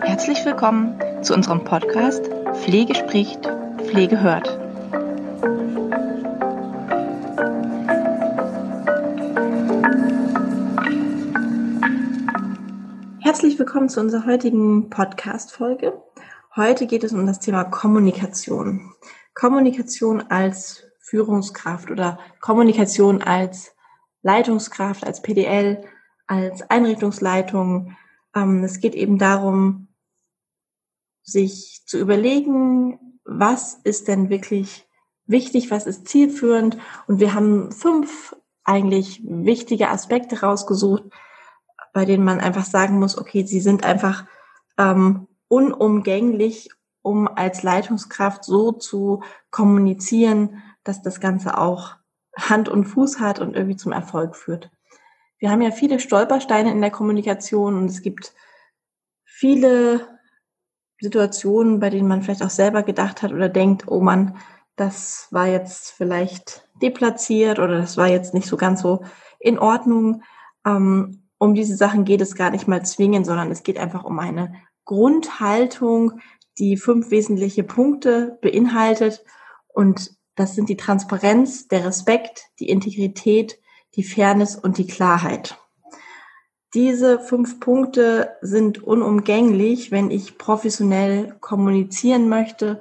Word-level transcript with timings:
Herzlich 0.00 0.42
willkommen 0.46 0.98
zu 1.22 1.34
unserem 1.34 1.62
Podcast 1.64 2.30
Pflege 2.62 2.94
spricht, 2.94 3.46
Pflege 3.76 4.22
hört. 4.22 4.48
Herzlich 13.20 13.58
willkommen 13.58 13.90
zu 13.90 14.00
unserer 14.00 14.24
heutigen 14.24 14.88
Podcast-Folge. 14.88 15.92
Heute 16.56 16.86
geht 16.86 17.04
es 17.04 17.12
um 17.12 17.26
das 17.26 17.38
Thema 17.38 17.64
Kommunikation. 17.64 18.94
Kommunikation 19.34 20.22
als 20.30 20.89
Führungskraft 21.10 21.90
oder 21.90 22.20
Kommunikation 22.40 23.20
als 23.20 23.74
Leitungskraft, 24.22 25.04
als 25.04 25.22
PDL, 25.22 25.84
als 26.28 26.62
Einrichtungsleitung. 26.70 27.96
Ähm, 28.34 28.62
es 28.62 28.78
geht 28.78 28.94
eben 28.94 29.18
darum, 29.18 29.88
sich 31.24 31.82
zu 31.86 31.98
überlegen, 31.98 33.18
was 33.24 33.74
ist 33.74 34.06
denn 34.06 34.30
wirklich 34.30 34.86
wichtig, 35.26 35.72
was 35.72 35.86
ist 35.86 36.06
zielführend. 36.06 36.78
Und 37.08 37.18
wir 37.18 37.34
haben 37.34 37.72
fünf 37.72 38.36
eigentlich 38.62 39.20
wichtige 39.24 39.88
Aspekte 39.88 40.42
rausgesucht, 40.42 41.04
bei 41.92 42.04
denen 42.04 42.24
man 42.24 42.38
einfach 42.38 42.64
sagen 42.64 43.00
muss, 43.00 43.18
okay, 43.18 43.44
sie 43.44 43.60
sind 43.60 43.82
einfach 43.82 44.26
ähm, 44.78 45.26
unumgänglich, 45.48 46.70
um 47.02 47.26
als 47.26 47.64
Leitungskraft 47.64 48.44
so 48.44 48.70
zu 48.70 49.22
kommunizieren, 49.50 50.62
dass 50.90 51.02
das 51.02 51.20
Ganze 51.20 51.56
auch 51.56 51.94
Hand 52.36 52.68
und 52.68 52.84
Fuß 52.84 53.20
hat 53.20 53.38
und 53.38 53.54
irgendwie 53.54 53.76
zum 53.76 53.92
Erfolg 53.92 54.34
führt. 54.34 54.70
Wir 55.38 55.50
haben 55.50 55.62
ja 55.62 55.70
viele 55.70 56.00
Stolpersteine 56.00 56.72
in 56.72 56.80
der 56.80 56.90
Kommunikation 56.90 57.76
und 57.76 57.86
es 57.86 58.02
gibt 58.02 58.34
viele 59.24 60.06
Situationen, 61.00 61.78
bei 61.78 61.90
denen 61.90 62.08
man 62.08 62.22
vielleicht 62.22 62.42
auch 62.42 62.50
selber 62.50 62.82
gedacht 62.82 63.22
hat 63.22 63.32
oder 63.32 63.48
denkt, 63.48 63.84
oh 63.86 64.00
Mann, 64.00 64.36
das 64.74 65.28
war 65.30 65.46
jetzt 65.46 65.92
vielleicht 65.92 66.68
deplatziert 66.82 67.60
oder 67.60 67.78
das 67.78 67.96
war 67.96 68.08
jetzt 68.08 68.34
nicht 68.34 68.48
so 68.48 68.56
ganz 68.56 68.82
so 68.82 69.04
in 69.38 69.58
Ordnung. 69.58 70.22
Ähm, 70.66 71.28
um 71.38 71.54
diese 71.54 71.76
Sachen 71.76 72.04
geht 72.04 72.20
es 72.20 72.34
gar 72.34 72.50
nicht 72.50 72.66
mal 72.66 72.84
zwingend, 72.84 73.26
sondern 73.26 73.50
es 73.50 73.62
geht 73.62 73.78
einfach 73.78 74.04
um 74.04 74.18
eine 74.18 74.54
Grundhaltung, 74.84 76.20
die 76.58 76.76
fünf 76.76 77.10
wesentliche 77.10 77.62
Punkte 77.62 78.38
beinhaltet. 78.42 79.24
Und 79.68 80.10
das 80.40 80.54
sind 80.54 80.68
die 80.68 80.76
Transparenz, 80.76 81.68
der 81.68 81.84
Respekt, 81.84 82.46
die 82.58 82.68
Integrität, 82.68 83.60
die 83.96 84.02
Fairness 84.02 84.56
und 84.56 84.78
die 84.78 84.86
Klarheit. 84.86 85.58
Diese 86.74 87.18
fünf 87.18 87.58
Punkte 87.60 88.36
sind 88.40 88.82
unumgänglich, 88.82 89.90
wenn 89.90 90.10
ich 90.10 90.38
professionell 90.38 91.36
kommunizieren 91.40 92.28
möchte 92.28 92.80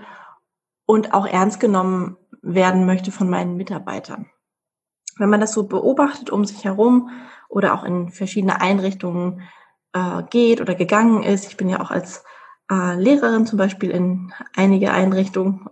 und 0.85 1.13
auch 1.13 1.25
ernst 1.25 1.59
genommen 1.59 2.17
werden 2.41 2.85
möchte 2.85 3.11
von 3.11 3.29
meinen 3.29 3.57
Mitarbeitern. 3.57 4.27
Wenn 5.17 5.29
man 5.29 5.41
das 5.41 5.53
so 5.53 5.63
beobachtet 5.63 6.29
um 6.29 6.45
sich 6.45 6.63
herum 6.63 7.09
oder 7.49 7.73
auch 7.73 7.83
in 7.83 8.09
verschiedene 8.09 8.61
Einrichtungen 8.61 9.41
äh, 9.93 10.23
geht 10.29 10.61
oder 10.61 10.75
gegangen 10.75 11.23
ist. 11.23 11.47
Ich 11.47 11.57
bin 11.57 11.67
ja 11.67 11.81
auch 11.81 11.91
als 11.91 12.23
äh, 12.71 12.95
Lehrerin 12.95 13.45
zum 13.45 13.57
Beispiel 13.57 13.89
in 13.89 14.31
einige 14.55 14.91
Einrichtungen, 14.91 15.67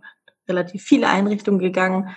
relativ 0.48 0.84
viele 0.84 1.08
Einrichtungen 1.10 1.60
gegangen, 1.60 2.16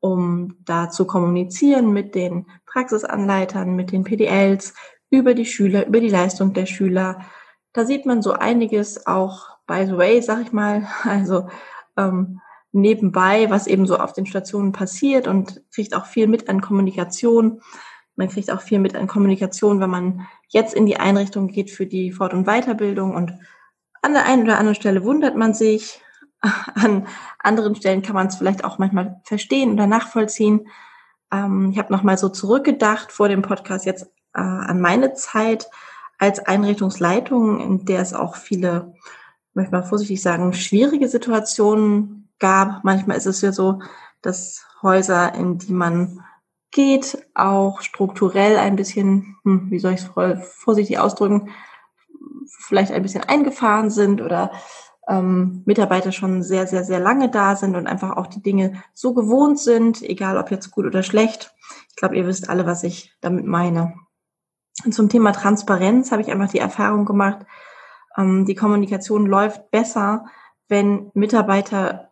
um 0.00 0.56
da 0.64 0.90
zu 0.90 1.06
kommunizieren 1.06 1.92
mit 1.92 2.14
den 2.14 2.46
Praxisanleitern, 2.66 3.76
mit 3.76 3.92
den 3.92 4.04
PDLs, 4.04 4.74
über 5.10 5.34
die 5.34 5.46
Schüler, 5.46 5.86
über 5.86 6.00
die 6.00 6.08
Leistung 6.08 6.54
der 6.54 6.66
Schüler. 6.66 7.20
Da 7.72 7.84
sieht 7.84 8.06
man 8.06 8.22
so 8.22 8.32
einiges 8.32 9.06
auch 9.06 9.52
by 9.66 9.86
the 9.86 9.96
way, 9.96 10.20
sag 10.20 10.42
ich 10.42 10.52
mal, 10.52 10.86
also 11.04 11.48
ähm, 11.96 12.40
nebenbei, 12.72 13.50
was 13.50 13.66
eben 13.66 13.86
so 13.86 13.98
auf 13.98 14.12
den 14.12 14.26
Stationen 14.26 14.72
passiert 14.72 15.26
und 15.26 15.62
kriegt 15.74 15.94
auch 15.94 16.06
viel 16.06 16.26
mit 16.26 16.48
an 16.48 16.60
Kommunikation. 16.60 17.60
Man 18.16 18.28
kriegt 18.28 18.50
auch 18.50 18.60
viel 18.60 18.78
mit 18.78 18.94
an 18.94 19.06
Kommunikation, 19.06 19.80
wenn 19.80 19.90
man 19.90 20.26
jetzt 20.48 20.74
in 20.74 20.86
die 20.86 20.98
Einrichtung 20.98 21.48
geht 21.48 21.70
für 21.70 21.86
die 21.86 22.12
Fort- 22.12 22.34
und 22.34 22.44
Weiterbildung. 22.46 23.14
Und 23.14 23.34
an 24.02 24.12
der 24.12 24.26
einen 24.26 24.42
oder 24.42 24.58
anderen 24.58 24.74
Stelle 24.74 25.04
wundert 25.04 25.36
man 25.36 25.54
sich. 25.54 26.01
An 26.74 27.06
anderen 27.38 27.74
Stellen 27.74 28.02
kann 28.02 28.14
man 28.14 28.26
es 28.26 28.36
vielleicht 28.36 28.64
auch 28.64 28.78
manchmal 28.78 29.20
verstehen 29.24 29.72
oder 29.72 29.86
nachvollziehen. 29.86 30.68
Ähm, 31.32 31.70
ich 31.70 31.78
habe 31.78 31.92
nochmal 31.92 32.18
so 32.18 32.28
zurückgedacht 32.28 33.12
vor 33.12 33.28
dem 33.28 33.42
Podcast 33.42 33.86
jetzt 33.86 34.04
äh, 34.34 34.40
an 34.40 34.80
meine 34.80 35.14
Zeit 35.14 35.70
als 36.18 36.40
Einrichtungsleitung, 36.40 37.60
in 37.60 37.84
der 37.84 38.00
es 38.00 38.14
auch 38.14 38.36
viele, 38.36 38.94
möchte 39.54 39.72
mal 39.72 39.82
vorsichtig 39.82 40.22
sagen, 40.22 40.52
schwierige 40.52 41.08
Situationen 41.08 42.28
gab. 42.38 42.84
Manchmal 42.84 43.16
ist 43.16 43.26
es 43.26 43.40
ja 43.40 43.52
so, 43.52 43.80
dass 44.20 44.64
Häuser, 44.82 45.34
in 45.34 45.58
die 45.58 45.72
man 45.72 46.24
geht, 46.70 47.26
auch 47.34 47.82
strukturell 47.82 48.56
ein 48.56 48.76
bisschen, 48.76 49.36
hm, 49.44 49.70
wie 49.70 49.78
soll 49.78 49.92
ich 49.92 50.00
es 50.00 50.44
vorsichtig 50.54 50.98
ausdrücken, 50.98 51.50
vielleicht 52.46 52.92
ein 52.92 53.02
bisschen 53.02 53.24
eingefahren 53.24 53.90
sind 53.90 54.20
oder 54.20 54.52
ähm, 55.08 55.62
Mitarbeiter 55.64 56.12
schon 56.12 56.42
sehr, 56.42 56.66
sehr, 56.66 56.84
sehr 56.84 57.00
lange 57.00 57.30
da 57.30 57.56
sind 57.56 57.76
und 57.76 57.86
einfach 57.86 58.16
auch 58.16 58.26
die 58.26 58.42
Dinge 58.42 58.82
so 58.94 59.14
gewohnt 59.14 59.58
sind, 59.58 60.02
egal 60.02 60.36
ob 60.38 60.50
jetzt 60.50 60.70
gut 60.70 60.86
oder 60.86 61.02
schlecht. 61.02 61.54
Ich 61.90 61.96
glaube, 61.96 62.16
ihr 62.16 62.26
wisst 62.26 62.48
alle, 62.48 62.66
was 62.66 62.84
ich 62.84 63.12
damit 63.20 63.44
meine. 63.44 63.94
Und 64.84 64.92
zum 64.92 65.08
Thema 65.08 65.32
Transparenz 65.32 66.12
habe 66.12 66.22
ich 66.22 66.30
einfach 66.30 66.50
die 66.50 66.58
Erfahrung 66.58 67.04
gemacht, 67.04 67.44
ähm, 68.16 68.46
die 68.46 68.54
Kommunikation 68.54 69.26
läuft 69.26 69.70
besser, 69.70 70.26
wenn 70.68 71.10
Mitarbeiter 71.14 72.10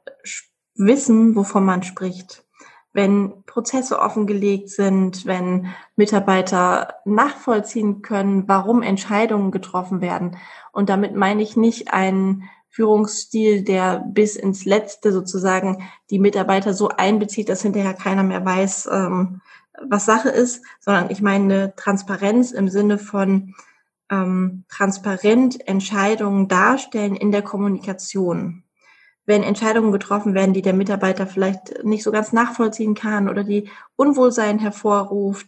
wissen, 0.74 1.36
wovon 1.36 1.64
man 1.64 1.82
spricht 1.82 2.44
wenn 2.92 3.44
Prozesse 3.46 4.00
offengelegt 4.00 4.68
sind, 4.68 5.24
wenn 5.24 5.68
Mitarbeiter 5.96 6.94
nachvollziehen 7.04 8.02
können, 8.02 8.48
warum 8.48 8.82
Entscheidungen 8.82 9.52
getroffen 9.52 10.00
werden. 10.00 10.36
Und 10.72 10.88
damit 10.88 11.14
meine 11.14 11.42
ich 11.42 11.56
nicht 11.56 11.92
einen 11.92 12.48
Führungsstil, 12.70 13.62
der 13.62 13.98
bis 13.98 14.36
ins 14.36 14.64
Letzte 14.64 15.12
sozusagen 15.12 15.82
die 16.08 16.20
Mitarbeiter 16.20 16.72
so 16.72 16.88
einbezieht, 16.88 17.48
dass 17.48 17.62
hinterher 17.62 17.94
keiner 17.94 18.22
mehr 18.22 18.44
weiß, 18.44 18.88
ähm, 18.92 19.40
was 19.82 20.06
Sache 20.06 20.28
ist, 20.28 20.64
sondern 20.78 21.10
ich 21.10 21.20
meine 21.20 21.74
Transparenz 21.74 22.52
im 22.52 22.68
Sinne 22.68 22.98
von 22.98 23.54
ähm, 24.10 24.64
transparent 24.68 25.66
Entscheidungen 25.66 26.48
darstellen 26.48 27.16
in 27.16 27.32
der 27.32 27.42
Kommunikation. 27.42 28.64
Wenn 29.26 29.42
Entscheidungen 29.42 29.92
getroffen 29.92 30.34
werden, 30.34 30.54
die 30.54 30.62
der 30.62 30.72
Mitarbeiter 30.72 31.26
vielleicht 31.26 31.84
nicht 31.84 32.02
so 32.02 32.10
ganz 32.10 32.32
nachvollziehen 32.32 32.94
kann 32.94 33.28
oder 33.28 33.44
die 33.44 33.68
Unwohlsein 33.96 34.58
hervorruft, 34.58 35.46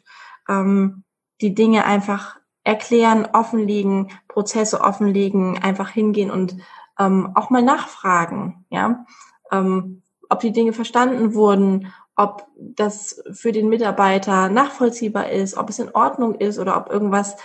ähm, 0.49 1.05
die 1.41 1.55
Dinge 1.55 1.85
einfach 1.85 2.39
erklären, 2.65 3.27
offenlegen, 3.33 4.11
Prozesse 4.29 4.81
offenlegen, 4.81 5.59
einfach 5.59 5.91
hingehen 5.91 6.31
und 6.31 6.57
ähm, 6.99 7.33
auch 7.35 7.51
mal 7.51 7.63
nachfragen, 7.63 8.65
ja, 8.71 9.05
ähm, 9.51 10.03
ob 10.29 10.41
die 10.41 10.53
Dinge 10.53 10.73
verstanden 10.73 11.35
wurden, 11.35 11.93
ob 12.17 12.47
das 12.57 13.23
für 13.33 13.53
den 13.53 13.69
Mitarbeiter 13.69 14.49
nachvollziehbar 14.49 15.31
ist, 15.31 15.57
ob 15.57 15.71
es 15.71 15.79
in 15.79 15.95
Ordnung 15.95 16.35
ist 16.35 16.59
oder 16.59 16.77
ob 16.77 16.91
irgendwas 16.91 17.37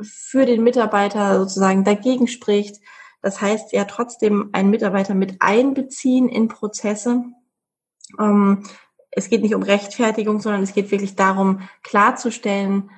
für 0.00 0.46
den 0.46 0.62
Mitarbeiter 0.62 1.38
sozusagen 1.38 1.84
dagegen 1.84 2.26
spricht. 2.26 2.80
Das 3.20 3.40
heißt 3.40 3.72
ja 3.72 3.84
trotzdem 3.84 4.50
einen 4.52 4.70
Mitarbeiter 4.70 5.14
mit 5.14 5.36
einbeziehen 5.40 6.28
in 6.28 6.48
Prozesse. 6.48 7.24
Ähm, 8.18 8.64
es 9.10 9.28
geht 9.28 9.42
nicht 9.42 9.54
um 9.54 9.62
Rechtfertigung, 9.62 10.40
sondern 10.40 10.62
es 10.62 10.72
geht 10.72 10.90
wirklich 10.90 11.16
darum, 11.16 11.60
klarzustellen, 11.82 12.90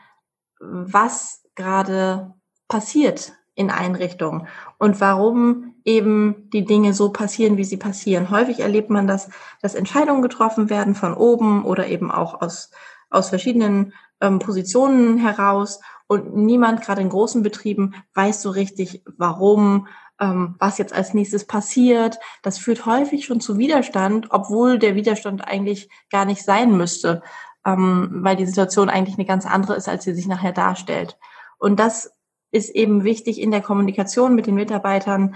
was 0.61 1.43
gerade 1.55 2.35
passiert 2.69 3.33
in 3.55 3.71
Einrichtungen 3.71 4.47
und 4.79 5.01
warum 5.01 5.74
eben 5.85 6.49
die 6.51 6.65
Dinge 6.65 6.95
so 6.95 7.11
passieren, 7.11 7.57
wie 7.57 7.65
sie 7.65 7.77
passieren. 7.77 8.31
Häufig 8.31 8.61
erlebt 8.61 8.91
man 8.91 9.07
das, 9.07 9.29
dass 9.61 9.75
Entscheidungen 9.75 10.23
getroffen 10.23 10.71
werden 10.71 10.95
von 10.95 11.15
oben 11.15 11.65
oder 11.65 11.87
eben 11.87 12.11
auch 12.11 12.41
aus, 12.41 12.71
aus 13.11 13.29
verschiedenen 13.29 13.93
ähm, 14.21 14.39
Positionen 14.39 15.19
heraus 15.19 15.81
und 16.07 16.35
niemand, 16.35 16.83
gerade 16.83 17.03
in 17.03 17.09
großen 17.09 17.43
Betrieben, 17.43 17.95
weiß 18.15 18.43
so 18.43 18.51
richtig, 18.51 19.03
warum, 19.17 19.89
ähm, 20.21 20.55
was 20.59 20.79
jetzt 20.79 20.95
als 20.95 21.13
nächstes 21.15 21.47
passiert. 21.47 22.19
Das 22.43 22.59
führt 22.59 22.87
häufig 22.87 23.25
schon 23.25 23.41
zu 23.41 23.59
Widerstand, 23.59 24.29
obwohl 24.31 24.79
der 24.79 24.95
Widerstand 24.95 25.47
eigentlich 25.47 25.91
gar 26.11 26.25
nicht 26.25 26.45
sein 26.45 26.77
müsste, 26.77 27.23
ähm, 27.67 28.21
weil 28.23 28.37
die 28.37 28.47
Situation 28.47 28.89
eigentlich 28.89 29.17
eine 29.17 29.27
ganz 29.27 29.47
andere 29.47 29.77
ist, 29.77 29.89
als 29.89 30.05
sie 30.05 30.15
sich 30.15 30.27
nachher 30.27 30.53
darstellt. 30.53 31.19
Und 31.59 31.79
das 31.81 32.13
ist 32.51 32.71
eben 32.71 33.05
wichtig 33.05 33.41
in 33.41 33.51
der 33.51 33.63
Kommunikation 33.63 34.35
mit 34.35 34.47
den 34.47 34.55
Mitarbeitern, 34.55 35.35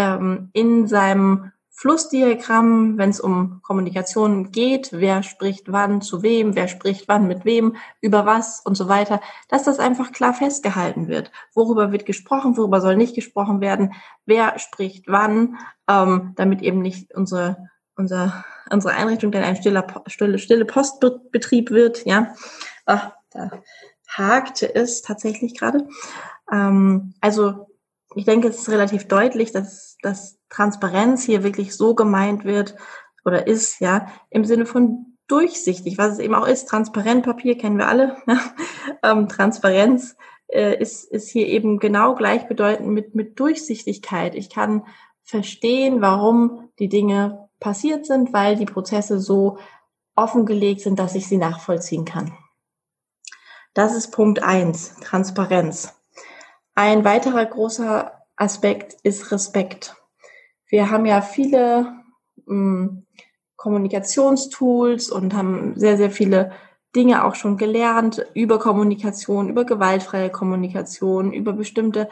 ähm, 0.00 0.48
in 0.54 0.86
seinem 0.86 1.52
Flussdiagramm, 1.68 2.98
wenn 2.98 3.10
es 3.10 3.20
um 3.20 3.60
Kommunikation 3.62 4.50
geht, 4.50 4.90
wer 4.92 5.22
spricht 5.22 5.72
wann 5.72 6.02
zu 6.02 6.22
wem, 6.22 6.54
wer 6.54 6.68
spricht 6.68 7.08
wann 7.08 7.26
mit 7.26 7.44
wem, 7.44 7.76
über 8.00 8.26
was 8.26 8.60
und 8.60 8.74
so 8.74 8.88
weiter, 8.88 9.20
dass 9.48 9.64
das 9.64 9.78
einfach 9.78 10.12
klar 10.12 10.34
festgehalten 10.34 11.08
wird. 11.08 11.30
Worüber 11.54 11.92
wird 11.92 12.06
gesprochen, 12.06 12.56
worüber 12.56 12.80
soll 12.80 12.96
nicht 12.96 13.14
gesprochen 13.14 13.60
werden, 13.60 13.94
wer 14.26 14.58
spricht 14.58 15.06
wann, 15.06 15.58
ähm, 15.88 16.32
damit 16.36 16.60
eben 16.60 16.82
nicht 16.82 17.14
unsere, 17.14 17.68
unser, 17.96 18.44
unsere 18.70 18.94
Einrichtung 18.94 19.32
dann 19.32 19.44
ein 19.44 19.56
stiller, 19.56 19.86
stille, 20.06 20.38
stille 20.38 20.64
Postbetrieb 20.64 21.70
wird. 21.70 22.04
Ja, 22.04 22.34
Ach, 22.84 23.12
da 23.30 23.50
hakte 24.08 24.74
es 24.74 25.02
tatsächlich 25.02 25.56
gerade. 25.56 25.86
Ähm, 26.50 27.14
also 27.20 27.69
ich 28.14 28.24
denke, 28.24 28.48
es 28.48 28.58
ist 28.58 28.68
relativ 28.68 29.06
deutlich, 29.08 29.52
dass, 29.52 29.96
dass 30.02 30.38
Transparenz 30.48 31.24
hier 31.24 31.42
wirklich 31.42 31.76
so 31.76 31.94
gemeint 31.94 32.44
wird 32.44 32.76
oder 33.24 33.46
ist, 33.46 33.80
ja, 33.80 34.08
im 34.30 34.44
Sinne 34.44 34.66
von 34.66 35.16
durchsichtig, 35.28 35.96
was 35.96 36.14
es 36.14 36.18
eben 36.18 36.34
auch 36.34 36.46
ist. 36.46 36.66
Transparent 36.66 37.24
Papier 37.24 37.56
kennen 37.56 37.78
wir 37.78 37.88
alle. 37.88 38.16
Ne? 38.26 38.40
ähm, 39.02 39.28
Transparenz 39.28 40.16
äh, 40.48 40.76
ist, 40.76 41.04
ist 41.04 41.28
hier 41.28 41.46
eben 41.46 41.78
genau 41.78 42.14
gleichbedeutend 42.14 42.88
mit, 42.88 43.14
mit 43.14 43.38
Durchsichtigkeit. 43.38 44.34
Ich 44.34 44.50
kann 44.50 44.84
verstehen, 45.22 46.00
warum 46.00 46.70
die 46.78 46.88
Dinge 46.88 47.48
passiert 47.60 48.06
sind, 48.06 48.32
weil 48.32 48.56
die 48.56 48.66
Prozesse 48.66 49.20
so 49.20 49.58
offengelegt 50.16 50.80
sind, 50.80 50.98
dass 50.98 51.14
ich 51.14 51.28
sie 51.28 51.36
nachvollziehen 51.36 52.04
kann. 52.04 52.36
Das 53.74 53.94
ist 53.94 54.10
Punkt 54.10 54.42
eins, 54.42 54.96
Transparenz. 55.00 55.94
Ein 56.74 57.04
weiterer 57.04 57.44
großer 57.44 58.12
Aspekt 58.36 58.96
ist 59.02 59.32
Respekt. 59.32 59.96
Wir 60.66 60.90
haben 60.90 61.06
ja 61.06 61.20
viele 61.20 61.92
mh, 62.46 62.46
hm, 62.46 63.06
Kommunikationstools 63.56 65.10
und 65.10 65.34
haben 65.34 65.74
sehr, 65.76 65.98
sehr 65.98 66.10
viele 66.10 66.52
Dinge 66.96 67.24
auch 67.24 67.34
schon 67.34 67.56
gelernt 67.56 68.24
über 68.34 68.58
Kommunikation, 68.58 69.48
über 69.48 69.64
gewaltfreie 69.64 70.30
Kommunikation, 70.30 71.32
über 71.32 71.52
bestimmte 71.52 72.08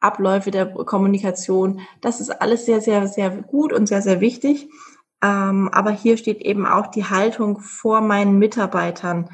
Abläufe 0.00 0.50
der 0.50 0.66
Kommunikation. 0.66 1.80
Das 2.00 2.20
ist 2.20 2.30
alles 2.30 2.66
sehr, 2.66 2.80
sehr, 2.80 3.08
sehr 3.08 3.30
gut 3.30 3.72
und 3.72 3.86
sehr, 3.86 4.02
sehr 4.02 4.20
wichtig. 4.20 4.68
Ähm, 5.22 5.68
aber 5.72 5.90
hier 5.90 6.16
steht 6.16 6.40
eben 6.40 6.66
auch 6.66 6.88
die 6.88 7.04
Haltung 7.04 7.60
vor 7.60 8.00
meinen 8.00 8.38
Mitarbeitern 8.38 9.30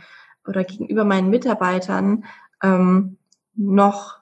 oder 0.47 0.65
gegenüber 0.65 1.05
meinen 1.05 1.31
Mitarbeitern 1.31 2.25
ähm, 2.63 3.19
noch 3.55 4.19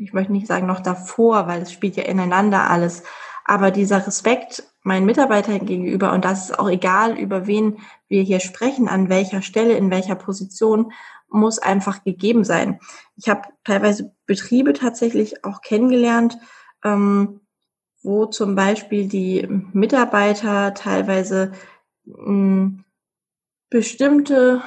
ich 0.00 0.12
möchte 0.12 0.32
nicht 0.32 0.46
sagen 0.46 0.66
noch 0.66 0.80
davor, 0.80 1.46
weil 1.46 1.62
es 1.62 1.72
spielt 1.72 1.96
ja 1.96 2.04
ineinander 2.04 2.70
alles, 2.70 3.02
aber 3.44 3.70
dieser 3.70 4.06
Respekt 4.06 4.64
meinen 4.82 5.06
Mitarbeitern 5.06 5.66
gegenüber 5.66 6.12
und 6.12 6.24
das 6.24 6.50
ist 6.50 6.58
auch 6.58 6.68
egal, 6.68 7.18
über 7.18 7.46
wen 7.46 7.78
wir 8.08 8.22
hier 8.22 8.40
sprechen, 8.40 8.88
an 8.88 9.08
welcher 9.08 9.42
Stelle, 9.42 9.74
in 9.74 9.90
welcher 9.90 10.14
Position, 10.14 10.92
muss 11.28 11.58
einfach 11.58 12.04
gegeben 12.04 12.44
sein. 12.44 12.80
Ich 13.16 13.28
habe 13.28 13.42
teilweise 13.64 14.14
Betriebe 14.26 14.72
tatsächlich 14.72 15.44
auch 15.44 15.60
kennengelernt, 15.60 16.38
ähm, 16.84 17.40
wo 18.02 18.26
zum 18.26 18.54
Beispiel 18.54 19.08
die 19.08 19.46
Mitarbeiter 19.72 20.72
teilweise 20.74 21.52
hm, 22.06 22.84
bestimmte 23.68 24.62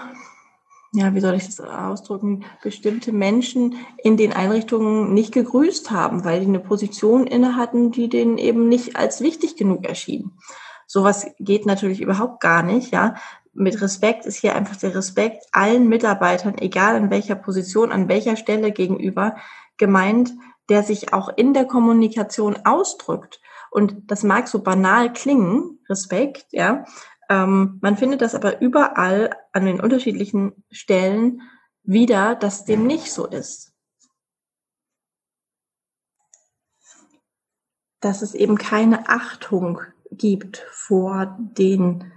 ja, 0.94 1.14
wie 1.16 1.22
soll 1.22 1.36
ich 1.36 1.46
das 1.46 1.60
ausdrücken, 1.62 2.44
bestimmte 2.62 3.14
Menschen 3.14 3.76
in 4.04 4.18
den 4.18 4.34
Einrichtungen 4.34 5.14
nicht 5.14 5.34
gegrüßt 5.34 5.90
haben, 5.90 6.26
weil 6.26 6.42
die 6.42 6.48
eine 6.48 6.60
Position 6.60 7.28
inne 7.28 7.56
hatten, 7.56 7.92
die 7.92 8.10
denen 8.10 8.38
eben 8.38 8.68
nicht 8.68 8.98
als 8.98 9.22
wichtig 9.22 9.56
genug 9.56 9.88
erschien. 9.88 10.32
Sowas 10.88 11.28
geht 11.40 11.66
natürlich 11.66 12.02
überhaupt 12.02 12.42
gar 12.42 12.64
nicht, 12.64 12.92
ja. 12.92 13.16
Mit 13.54 13.82
Respekt 13.82 14.26
ist 14.26 14.38
hier 14.38 14.56
einfach 14.56 14.76
der 14.76 14.96
Respekt 14.96 15.46
allen 15.54 15.88
Mitarbeitern, 15.88 16.58
egal 16.58 16.98
in 16.98 17.10
welcher 17.10 17.36
Position, 17.36 17.92
an 17.92 18.10
welcher 18.10 18.36
Stelle 18.36 18.72
gegenüber, 18.72 19.36
gemeint, 19.78 20.34
der 20.70 20.84
sich 20.84 21.14
auch 21.14 21.30
in 21.36 21.54
der 21.54 21.66
Kommunikation 21.66 22.58
ausdrückt. 22.66 23.42
Und 23.72 24.12
das 24.12 24.24
mag 24.24 24.50
so 24.50 24.62
banal 24.62 25.14
klingen, 25.14 25.80
Respekt, 25.90 26.48
ja, 26.52 26.84
ähm, 27.32 27.80
man 27.82 27.96
findet 27.96 28.22
das 28.22 28.36
aber 28.36 28.62
überall 28.62 29.30
an 29.54 29.66
den 29.66 29.80
unterschiedlichen 29.80 30.52
Stellen 30.70 31.42
wieder, 31.82 32.36
dass 32.36 32.66
dem 32.66 32.86
nicht 32.86 33.10
so 33.10 33.26
ist. 33.26 33.72
Dass 38.02 38.22
es 38.22 38.36
eben 38.36 38.58
keine 38.58 39.08
Achtung 39.08 39.80
gibt 40.12 40.58
vor 40.72 41.38
den 41.40 42.12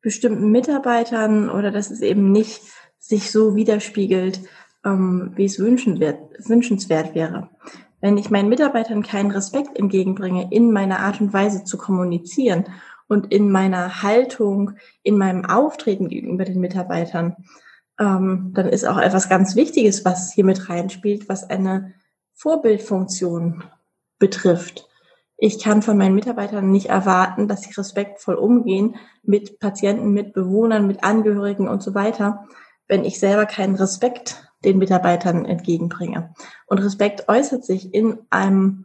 bestimmten 0.00 0.50
Mitarbeitern 0.50 1.50
oder 1.50 1.70
dass 1.70 1.90
es 1.90 2.00
eben 2.00 2.32
nicht 2.32 2.62
sich 2.98 3.30
so 3.30 3.54
widerspiegelt, 3.54 4.40
ähm, 4.82 5.32
wie 5.34 5.44
es 5.44 5.58
wünschenswert 5.58 7.14
wäre. 7.14 7.50
Wenn 8.00 8.16
ich 8.16 8.30
meinen 8.30 8.48
Mitarbeitern 8.48 9.02
keinen 9.02 9.30
Respekt 9.30 9.78
entgegenbringe, 9.78 10.48
in 10.50 10.72
meiner 10.72 11.00
Art 11.00 11.20
und 11.20 11.34
Weise 11.34 11.64
zu 11.64 11.76
kommunizieren 11.76 12.64
und 13.08 13.32
in 13.32 13.50
meiner 13.50 14.02
Haltung, 14.02 14.72
in 15.02 15.18
meinem 15.18 15.44
Auftreten 15.44 16.08
gegenüber 16.08 16.44
den 16.44 16.60
Mitarbeitern, 16.60 17.36
ähm, 18.00 18.52
dann 18.54 18.68
ist 18.68 18.84
auch 18.84 18.98
etwas 18.98 19.28
ganz 19.28 19.56
Wichtiges, 19.56 20.04
was 20.04 20.32
hier 20.32 20.44
mit 20.44 20.68
reinspielt, 20.68 21.28
was 21.28 21.48
eine 21.48 21.94
Vorbildfunktion 22.34 23.64
betrifft. 24.18 24.88
Ich 25.36 25.62
kann 25.62 25.82
von 25.82 25.96
meinen 25.96 26.14
Mitarbeitern 26.14 26.70
nicht 26.70 26.86
erwarten, 26.86 27.48
dass 27.48 27.62
sie 27.62 27.74
respektvoll 27.74 28.36
umgehen 28.36 28.96
mit 29.22 29.58
Patienten, 29.58 30.12
mit 30.12 30.32
Bewohnern, 30.32 30.86
mit 30.86 31.04
Angehörigen 31.04 31.68
und 31.68 31.82
so 31.82 31.94
weiter, 31.94 32.46
wenn 32.88 33.04
ich 33.04 33.18
selber 33.18 33.46
keinen 33.46 33.74
Respekt 33.74 34.48
den 34.64 34.78
Mitarbeitern 34.78 35.44
entgegenbringe. 35.44 36.34
Und 36.66 36.78
Respekt 36.78 37.28
äußert 37.28 37.64
sich 37.64 37.92
in 37.92 38.18
einem 38.30 38.83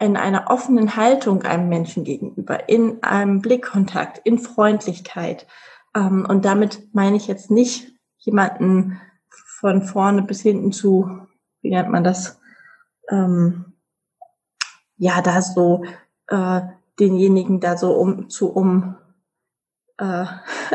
in 0.00 0.16
einer 0.16 0.50
offenen 0.50 0.96
Haltung 0.96 1.42
einem 1.42 1.68
Menschen 1.68 2.04
gegenüber, 2.04 2.68
in 2.68 3.02
einem 3.02 3.42
Blickkontakt, 3.42 4.18
in 4.24 4.38
Freundlichkeit. 4.38 5.46
Ähm, 5.94 6.26
und 6.26 6.44
damit 6.46 6.94
meine 6.94 7.16
ich 7.16 7.28
jetzt 7.28 7.50
nicht 7.50 7.92
jemanden 8.16 8.98
von 9.28 9.82
vorne 9.82 10.22
bis 10.22 10.40
hinten 10.40 10.72
zu, 10.72 11.26
wie 11.60 11.70
nennt 11.70 11.90
man 11.90 12.02
das, 12.02 12.40
ähm, 13.10 13.74
ja, 14.96 15.20
da 15.20 15.42
so 15.42 15.84
äh, 16.28 16.62
denjenigen 16.98 17.60
da 17.60 17.76
so 17.76 17.92
um 17.92 18.30
zu 18.30 18.50
um, 18.50 18.96
äh, 19.98 20.24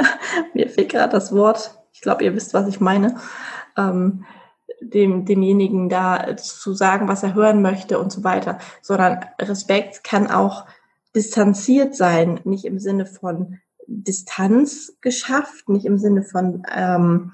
mir 0.54 0.70
fehlt 0.70 0.90
gerade 0.90 1.14
das 1.14 1.34
Wort, 1.34 1.80
ich 1.94 2.02
glaube, 2.02 2.24
ihr 2.24 2.36
wisst, 2.36 2.54
was 2.54 2.68
ich 2.68 2.80
meine, 2.80 3.18
ähm, 3.76 4.26
dem, 4.82 5.26
demjenigen 5.26 5.90
da 5.90 6.38
zu 6.38 6.74
sagen, 6.74 7.08
was 7.08 7.24
er 7.24 7.34
hören 7.34 7.62
möchte 7.62 8.00
und 8.00 8.12
so 8.12 8.24
weiter, 8.24 8.60
sondern 8.82 9.26
Respekt 9.40 10.04
kann 10.04 10.28
auch 10.28 10.66
distanziert 11.16 11.96
sein, 11.96 12.40
nicht 12.44 12.66
im 12.66 12.80
Sinne 12.80 13.06
von 13.06 13.60
Distanz 13.88 14.98
geschafft, 15.02 15.70
nicht 15.70 15.86
im 15.86 15.98
Sinne 15.98 16.24
von 16.24 16.64
ähm, 16.76 17.34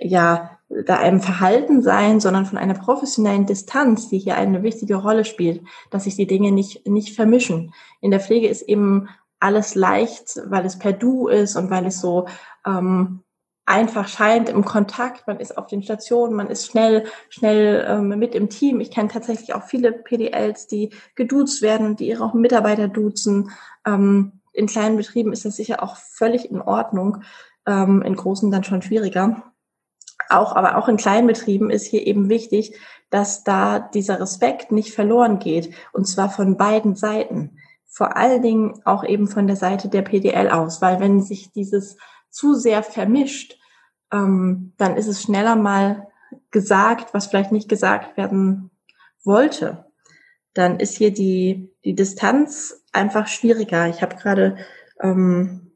ja 0.00 0.58
da 0.86 0.96
einem 0.96 1.20
Verhalten 1.20 1.82
sein, 1.82 2.18
sondern 2.18 2.46
von 2.46 2.56
einer 2.56 2.74
professionellen 2.74 3.44
Distanz, 3.44 4.08
die 4.08 4.18
hier 4.18 4.36
eine 4.36 4.62
wichtige 4.62 4.96
Rolle 4.96 5.24
spielt, 5.24 5.62
dass 5.90 6.04
sich 6.04 6.16
die 6.16 6.26
Dinge 6.26 6.50
nicht 6.50 6.86
nicht 6.88 7.14
vermischen. 7.14 7.74
In 8.00 8.10
der 8.10 8.20
Pflege 8.20 8.48
ist 8.48 8.62
eben 8.62 9.08
alles 9.38 9.74
leicht, 9.74 10.40
weil 10.46 10.64
es 10.64 10.78
per 10.78 10.92
Du 10.92 11.28
ist 11.28 11.56
und 11.56 11.70
weil 11.70 11.86
es 11.86 12.00
so 12.00 12.26
ähm, 12.66 13.21
einfach 13.64 14.08
scheint 14.08 14.48
im 14.48 14.64
Kontakt, 14.64 15.26
man 15.26 15.38
ist 15.38 15.56
auf 15.56 15.66
den 15.66 15.82
Stationen, 15.82 16.34
man 16.34 16.48
ist 16.48 16.66
schnell, 16.66 17.04
schnell 17.28 17.84
ähm, 17.88 18.08
mit 18.18 18.34
im 18.34 18.48
Team. 18.48 18.80
Ich 18.80 18.90
kenne 18.90 19.08
tatsächlich 19.08 19.54
auch 19.54 19.64
viele 19.64 19.92
PDLs, 19.92 20.66
die 20.66 20.90
geduzt 21.14 21.62
werden 21.62 21.96
die 21.96 22.08
ihre 22.08 22.36
Mitarbeiter 22.36 22.88
duzen. 22.88 23.50
Ähm, 23.86 24.40
in 24.52 24.66
kleinen 24.66 24.96
Betrieben 24.96 25.32
ist 25.32 25.44
das 25.44 25.56
sicher 25.56 25.82
auch 25.82 25.96
völlig 25.96 26.50
in 26.50 26.60
Ordnung, 26.60 27.22
ähm, 27.66 28.02
in 28.02 28.16
großen 28.16 28.50
dann 28.50 28.64
schon 28.64 28.82
schwieriger. 28.82 29.44
Auch, 30.28 30.56
aber 30.56 30.76
auch 30.76 30.88
in 30.88 30.96
kleinen 30.96 31.26
Betrieben 31.26 31.70
ist 31.70 31.86
hier 31.86 32.06
eben 32.06 32.28
wichtig, 32.28 32.78
dass 33.10 33.44
da 33.44 33.78
dieser 33.78 34.20
Respekt 34.20 34.72
nicht 34.72 34.94
verloren 34.94 35.38
geht, 35.38 35.74
und 35.92 36.06
zwar 36.06 36.30
von 36.30 36.56
beiden 36.56 36.96
Seiten. 36.96 37.58
Vor 37.86 38.16
allen 38.16 38.40
Dingen 38.40 38.80
auch 38.86 39.04
eben 39.04 39.28
von 39.28 39.46
der 39.46 39.56
Seite 39.56 39.88
der 39.88 40.02
PDL 40.02 40.48
aus, 40.48 40.80
weil 40.80 40.98
wenn 40.98 41.20
sich 41.20 41.52
dieses 41.52 41.98
zu 42.32 42.54
sehr 42.54 42.82
vermischt, 42.82 43.58
ähm, 44.12 44.72
dann 44.78 44.96
ist 44.96 45.06
es 45.06 45.22
schneller 45.22 45.54
mal 45.54 46.08
gesagt, 46.50 47.14
was 47.14 47.26
vielleicht 47.26 47.52
nicht 47.52 47.68
gesagt 47.68 48.16
werden 48.16 48.70
wollte. 49.24 49.86
Dann 50.54 50.80
ist 50.80 50.96
hier 50.96 51.12
die, 51.12 51.72
die 51.84 51.94
Distanz 51.94 52.84
einfach 52.92 53.26
schwieriger. 53.26 53.88
Ich 53.88 54.02
habe 54.02 54.16
gerade 54.16 54.56
ähm, 55.00 55.72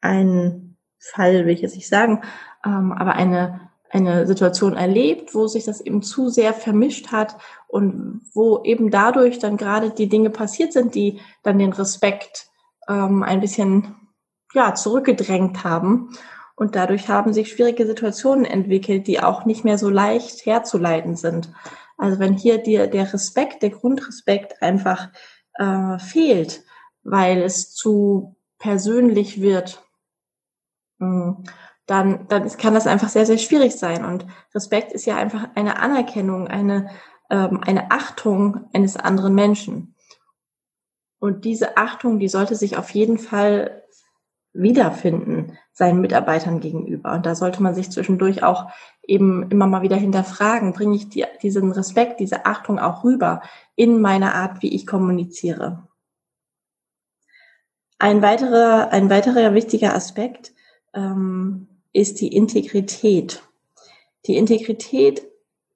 einen 0.00 0.78
Fall, 0.98 1.46
will 1.46 1.54
ich 1.54 1.60
jetzt 1.60 1.76
nicht 1.76 1.88
sagen, 1.88 2.22
ähm, 2.64 2.92
aber 2.92 3.14
eine, 3.14 3.70
eine 3.90 4.26
Situation 4.26 4.74
erlebt, 4.74 5.34
wo 5.34 5.46
sich 5.46 5.64
das 5.64 5.80
eben 5.80 6.02
zu 6.02 6.28
sehr 6.28 6.54
vermischt 6.54 7.12
hat 7.12 7.36
und 7.68 8.22
wo 8.32 8.62
eben 8.64 8.90
dadurch 8.90 9.38
dann 9.38 9.56
gerade 9.56 9.90
die 9.90 10.08
Dinge 10.08 10.30
passiert 10.30 10.72
sind, 10.72 10.94
die 10.94 11.20
dann 11.42 11.58
den 11.58 11.72
Respekt 11.72 12.48
ähm, 12.88 13.22
ein 13.22 13.40
bisschen 13.40 14.05
ja 14.54 14.74
zurückgedrängt 14.74 15.64
haben 15.64 16.10
und 16.54 16.74
dadurch 16.74 17.08
haben 17.08 17.32
sich 17.32 17.50
schwierige 17.50 17.86
Situationen 17.86 18.44
entwickelt, 18.44 19.06
die 19.06 19.20
auch 19.20 19.44
nicht 19.44 19.64
mehr 19.64 19.78
so 19.78 19.90
leicht 19.90 20.46
herzuleiten 20.46 21.14
sind. 21.14 21.52
Also 21.98 22.18
wenn 22.18 22.34
hier 22.34 22.58
dir 22.58 22.86
der 22.86 23.12
Respekt, 23.12 23.62
der 23.62 23.70
Grundrespekt 23.70 24.62
einfach 24.62 25.08
äh, 25.54 25.98
fehlt, 25.98 26.64
weil 27.02 27.42
es 27.42 27.74
zu 27.74 28.36
persönlich 28.58 29.40
wird, 29.40 29.82
hm, 30.98 31.44
dann, 31.86 32.26
dann 32.28 32.48
kann 32.56 32.74
das 32.74 32.86
einfach 32.86 33.08
sehr, 33.08 33.26
sehr 33.26 33.38
schwierig 33.38 33.76
sein. 33.76 34.04
Und 34.04 34.26
Respekt 34.54 34.92
ist 34.92 35.06
ja 35.06 35.16
einfach 35.16 35.50
eine 35.54 35.78
Anerkennung, 35.78 36.48
eine, 36.48 36.90
ähm, 37.30 37.60
eine 37.64 37.90
Achtung 37.90 38.68
eines 38.72 38.96
anderen 38.96 39.34
Menschen. 39.34 39.94
Und 41.18 41.44
diese 41.44 41.76
Achtung, 41.76 42.18
die 42.18 42.28
sollte 42.28 42.56
sich 42.56 42.76
auf 42.76 42.90
jeden 42.90 43.18
Fall 43.18 43.84
wiederfinden 44.56 45.58
seinen 45.72 46.00
Mitarbeitern 46.00 46.60
gegenüber. 46.60 47.12
Und 47.12 47.26
da 47.26 47.34
sollte 47.34 47.62
man 47.62 47.74
sich 47.74 47.90
zwischendurch 47.90 48.42
auch 48.42 48.70
eben 49.06 49.48
immer 49.50 49.66
mal 49.66 49.82
wieder 49.82 49.96
hinterfragen, 49.96 50.72
bringe 50.72 50.96
ich 50.96 51.08
die, 51.08 51.24
diesen 51.42 51.72
Respekt, 51.72 52.20
diese 52.20 52.46
Achtung 52.46 52.78
auch 52.78 53.04
rüber 53.04 53.42
in 53.74 54.00
meiner 54.00 54.34
Art, 54.34 54.62
wie 54.62 54.74
ich 54.74 54.86
kommuniziere. 54.86 55.86
Ein 57.98 58.22
weiterer, 58.22 58.90
ein 58.92 59.08
weiterer 59.10 59.54
wichtiger 59.54 59.94
Aspekt 59.94 60.52
ähm, 60.94 61.68
ist 61.92 62.20
die 62.20 62.28
Integrität. 62.28 63.42
Die 64.26 64.36
Integrität, 64.36 65.22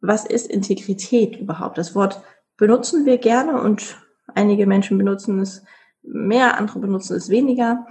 was 0.00 0.26
ist 0.26 0.46
Integrität 0.46 1.36
überhaupt? 1.36 1.78
Das 1.78 1.94
Wort 1.94 2.22
benutzen 2.56 3.06
wir 3.06 3.18
gerne 3.18 3.60
und 3.60 3.96
einige 4.34 4.66
Menschen 4.66 4.98
benutzen 4.98 5.40
es 5.40 5.62
mehr, 6.02 6.58
andere 6.58 6.78
benutzen 6.78 7.16
es 7.16 7.28
weniger 7.28 7.86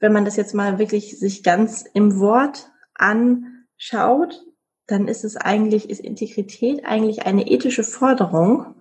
wenn 0.00 0.12
man 0.12 0.24
das 0.24 0.36
jetzt 0.36 0.54
mal 0.54 0.78
wirklich 0.78 1.18
sich 1.18 1.42
ganz 1.42 1.84
im 1.92 2.18
Wort 2.20 2.70
anschaut, 2.94 4.44
dann 4.86 5.08
ist 5.08 5.24
es 5.24 5.36
eigentlich, 5.36 5.90
ist 5.90 6.00
Integrität 6.00 6.84
eigentlich 6.84 7.26
eine 7.26 7.46
ethische 7.46 7.84
Forderung 7.84 8.74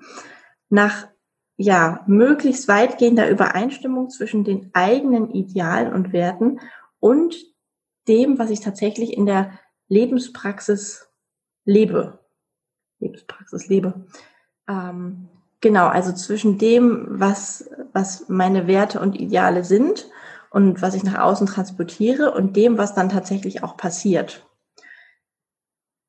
nach 0.69 1.07
ja, 1.57 2.03
möglichst 2.05 2.67
weitgehender 2.67 3.29
Übereinstimmung 3.29 4.09
zwischen 4.09 4.43
den 4.43 4.69
eigenen 4.73 5.31
Idealen 5.31 5.91
und 5.91 6.13
Werten 6.13 6.59
und 6.99 7.35
dem, 8.07 8.37
was 8.37 8.51
ich 8.51 8.59
tatsächlich 8.59 9.17
in 9.17 9.25
der 9.25 9.51
Lebenspraxis 9.87 11.09
lebe. 11.65 12.19
Lebenspraxis 12.99 13.67
lebe. 13.67 14.05
Ähm, 14.69 15.29
genau, 15.59 15.87
also 15.87 16.13
zwischen 16.13 16.57
dem, 16.59 17.05
was, 17.09 17.69
was 17.91 18.29
meine 18.29 18.67
Werte 18.67 18.99
und 18.99 19.19
Ideale 19.19 19.63
sind 19.63 20.07
und 20.49 20.81
was 20.81 20.95
ich 20.95 21.03
nach 21.03 21.19
außen 21.19 21.47
transportiere 21.47 22.33
und 22.33 22.55
dem, 22.55 22.77
was 22.77 22.93
dann 22.93 23.09
tatsächlich 23.09 23.63
auch 23.63 23.77
passiert. 23.77 24.45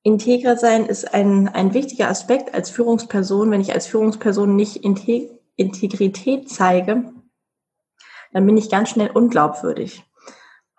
Integer 0.02 0.56
sein 0.56 0.86
ist 0.86 1.12
ein, 1.12 1.48
ein 1.48 1.74
wichtiger 1.74 2.08
Aspekt 2.08 2.54
als 2.54 2.70
Führungsperson. 2.70 3.50
Wenn 3.50 3.60
ich 3.60 3.74
als 3.74 3.86
Führungsperson 3.86 4.56
nicht 4.56 4.76
Integrität 4.76 6.48
zeige, 6.48 7.12
dann 8.32 8.46
bin 8.46 8.56
ich 8.56 8.70
ganz 8.70 8.90
schnell 8.90 9.10
unglaubwürdig. 9.10 10.04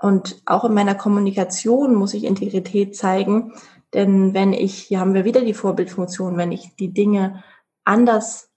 Und 0.02 0.42
auch 0.46 0.64
in 0.64 0.74
meiner 0.74 0.96
Kommunikation 0.96 1.94
muss 1.96 2.14
ich 2.14 2.24
Integrität 2.24 2.96
zeigen, 2.96 3.54
denn 3.94 4.34
wenn 4.34 4.54
ich, 4.54 4.76
hier 4.76 5.00
haben 5.00 5.14
wir 5.14 5.26
wieder 5.26 5.42
die 5.42 5.54
Vorbildfunktion, 5.54 6.38
wenn 6.38 6.52
ich 6.52 6.76
die 6.76 6.94
Dinge 6.94 7.44
anders 7.84 8.50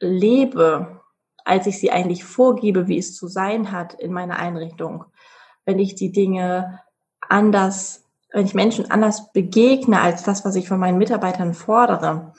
lebe, 0.00 0.97
als 1.48 1.66
ich 1.66 1.78
sie 1.78 1.90
eigentlich 1.90 2.24
vorgebe, 2.24 2.88
wie 2.88 2.98
es 2.98 3.16
zu 3.16 3.26
sein 3.26 3.72
hat 3.72 3.94
in 3.94 4.12
meiner 4.12 4.38
Einrichtung. 4.38 5.06
Wenn 5.64 5.78
ich 5.78 5.94
die 5.94 6.12
Dinge 6.12 6.80
anders, 7.20 8.04
wenn 8.30 8.44
ich 8.44 8.52
Menschen 8.52 8.90
anders 8.90 9.32
begegne 9.32 10.00
als 10.00 10.22
das, 10.22 10.44
was 10.44 10.56
ich 10.56 10.68
von 10.68 10.78
meinen 10.78 10.98
Mitarbeitern 10.98 11.54
fordere, 11.54 12.34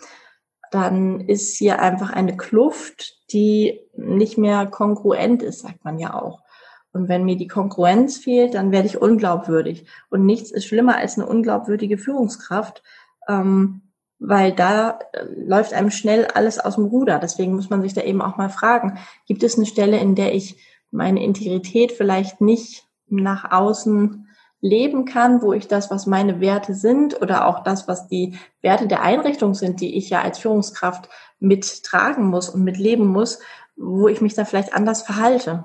dann 0.72 1.22
ist 1.22 1.58
hier 1.58 1.82
einfach 1.82 2.12
eine 2.12 2.38
Kluft, 2.38 3.18
die 3.34 3.80
nicht 3.98 4.38
mehr 4.38 4.68
kongruent 4.68 5.42
ist, 5.42 5.62
sagt 5.62 5.84
man 5.84 5.98
ja 5.98 6.14
auch. 6.14 6.44
Und 6.92 7.10
wenn 7.10 7.26
mir 7.26 7.36
die 7.36 7.48
Kongruenz 7.48 8.18
fehlt, 8.18 8.54
dann 8.54 8.72
werde 8.72 8.88
ich 8.88 9.02
unglaubwürdig. 9.02 9.88
Und 10.12 10.28
nichts 10.28 10.52
ist 10.52 10.66
schlimmer 10.66 10.98
als 10.98 11.18
eine 11.18 11.26
unglaubwürdige 11.26 11.98
Führungskraft, 11.98 12.84
ähm, 13.28 13.82
weil 14.20 14.52
da 14.52 15.00
äh, 15.14 15.26
läuft 15.36 15.74
einem 15.74 15.92
schnell 15.92 16.26
alles 16.26 16.60
aus 16.60 16.76
dem 16.76 16.86
Ruder. 16.86 17.20
Deswegen 17.20 17.56
muss 17.56 17.70
man 17.70 17.82
sich 17.82 17.94
da 17.94 18.02
eben 18.02 18.22
auch 18.22 18.38
mal 18.38 18.50
fragen, 18.50 19.00
gibt 19.26 19.44
es 19.44 19.58
eine 19.58 19.66
Stelle, 19.66 19.98
in 19.98 20.16
der 20.16 20.36
ich 20.36 20.58
meine 20.92 21.24
Integrität 21.24 21.92
vielleicht 21.92 22.42
nicht 22.42 22.86
nach 23.08 23.52
außen 23.52 24.28
leben 24.62 25.06
kann, 25.06 25.42
wo 25.42 25.54
ich 25.54 25.68
das, 25.68 25.90
was 25.90 26.06
meine 26.06 26.42
Werte 26.42 26.74
sind 26.74 27.22
oder 27.22 27.48
auch 27.48 27.64
das, 27.64 27.88
was 27.88 28.08
die 28.08 28.38
Werte 28.62 28.88
der 28.88 29.02
Einrichtung 29.04 29.54
sind, 29.54 29.80
die 29.80 29.98
ich 29.98 30.10
ja 30.10 30.22
als 30.22 30.40
Führungskraft 30.40 31.10
mittragen 31.40 32.26
muss 32.26 32.50
und 32.50 32.64
mitleben 32.64 33.08
muss, 33.08 33.40
wo 33.78 34.10
ich 34.10 34.20
mich 34.20 34.34
da 34.34 34.44
vielleicht 34.44 34.74
anders 34.74 35.02
verhalte. 35.02 35.64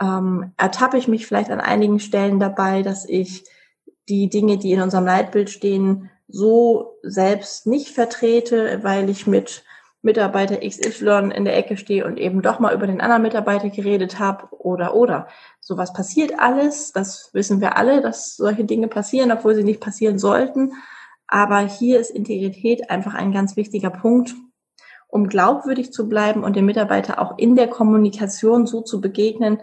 Ähm, 0.00 0.52
ertappe 0.56 0.98
ich 0.98 1.06
mich 1.06 1.26
vielleicht 1.26 1.50
an 1.50 1.60
einigen 1.60 2.00
Stellen 2.00 2.40
dabei, 2.40 2.82
dass 2.82 3.08
ich 3.08 3.44
die 4.08 4.28
Dinge, 4.28 4.58
die 4.58 4.72
in 4.72 4.80
unserem 4.80 5.04
Leitbild 5.04 5.50
stehen, 5.50 6.10
so 6.28 6.98
selbst 7.02 7.66
nicht 7.66 7.88
vertrete, 7.88 8.80
weil 8.82 9.08
ich 9.08 9.26
mit 9.26 9.64
Mitarbeiter 10.02 10.58
XY 10.58 11.32
in 11.34 11.44
der 11.44 11.56
Ecke 11.56 11.76
stehe 11.76 12.04
und 12.04 12.18
eben 12.18 12.40
doch 12.40 12.60
mal 12.60 12.74
über 12.74 12.86
den 12.86 13.00
anderen 13.00 13.22
Mitarbeiter 13.22 13.68
geredet 13.68 14.18
habe 14.18 14.48
oder 14.52 14.94
oder. 14.94 15.26
Sowas 15.60 15.92
passiert 15.92 16.38
alles, 16.38 16.92
das 16.92 17.30
wissen 17.32 17.60
wir 17.60 17.76
alle, 17.76 18.00
dass 18.00 18.36
solche 18.36 18.64
Dinge 18.64 18.88
passieren, 18.88 19.32
obwohl 19.32 19.54
sie 19.54 19.64
nicht 19.64 19.80
passieren 19.80 20.18
sollten. 20.18 20.72
Aber 21.26 21.58
hier 21.60 21.98
ist 21.98 22.10
Integrität 22.10 22.90
einfach 22.90 23.14
ein 23.14 23.32
ganz 23.32 23.56
wichtiger 23.56 23.90
Punkt, 23.90 24.34
um 25.08 25.28
glaubwürdig 25.28 25.92
zu 25.92 26.08
bleiben 26.08 26.44
und 26.44 26.54
dem 26.54 26.66
Mitarbeiter 26.66 27.20
auch 27.20 27.36
in 27.36 27.56
der 27.56 27.68
Kommunikation 27.68 28.66
so 28.66 28.82
zu 28.82 29.00
begegnen, 29.00 29.60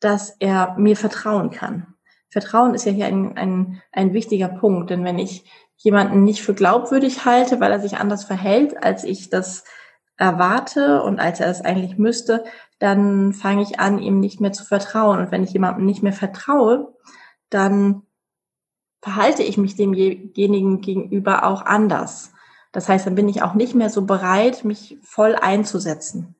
dass 0.00 0.34
er 0.40 0.74
mir 0.76 0.96
vertrauen 0.96 1.50
kann. 1.50 1.94
Vertrauen 2.30 2.74
ist 2.74 2.84
ja 2.84 2.92
hier 2.92 3.06
ein, 3.06 3.36
ein, 3.36 3.82
ein 3.92 4.12
wichtiger 4.12 4.48
Punkt, 4.48 4.90
denn 4.90 5.04
wenn 5.04 5.18
ich 5.18 5.44
jemanden 5.78 6.24
nicht 6.24 6.42
für 6.42 6.54
glaubwürdig 6.54 7.24
halte, 7.24 7.60
weil 7.60 7.72
er 7.72 7.80
sich 7.80 7.96
anders 7.96 8.24
verhält, 8.24 8.82
als 8.82 9.04
ich 9.04 9.30
das 9.30 9.64
erwarte 10.16 11.02
und 11.02 11.20
als 11.20 11.40
er 11.40 11.48
es 11.48 11.60
eigentlich 11.60 11.96
müsste, 11.96 12.44
dann 12.80 13.32
fange 13.32 13.62
ich 13.62 13.78
an, 13.78 14.00
ihm 14.00 14.20
nicht 14.20 14.40
mehr 14.40 14.52
zu 14.52 14.64
vertrauen. 14.64 15.20
Und 15.20 15.30
wenn 15.30 15.44
ich 15.44 15.52
jemandem 15.52 15.86
nicht 15.86 16.02
mehr 16.02 16.12
vertraue, 16.12 16.94
dann 17.48 18.02
verhalte 19.00 19.44
ich 19.44 19.56
mich 19.56 19.76
demjenigen 19.76 20.80
gegenüber 20.80 21.44
auch 21.44 21.64
anders. 21.64 22.32
Das 22.72 22.88
heißt, 22.88 23.06
dann 23.06 23.14
bin 23.14 23.28
ich 23.28 23.42
auch 23.42 23.54
nicht 23.54 23.74
mehr 23.74 23.90
so 23.90 24.04
bereit, 24.04 24.64
mich 24.64 24.98
voll 25.02 25.36
einzusetzen. 25.36 26.34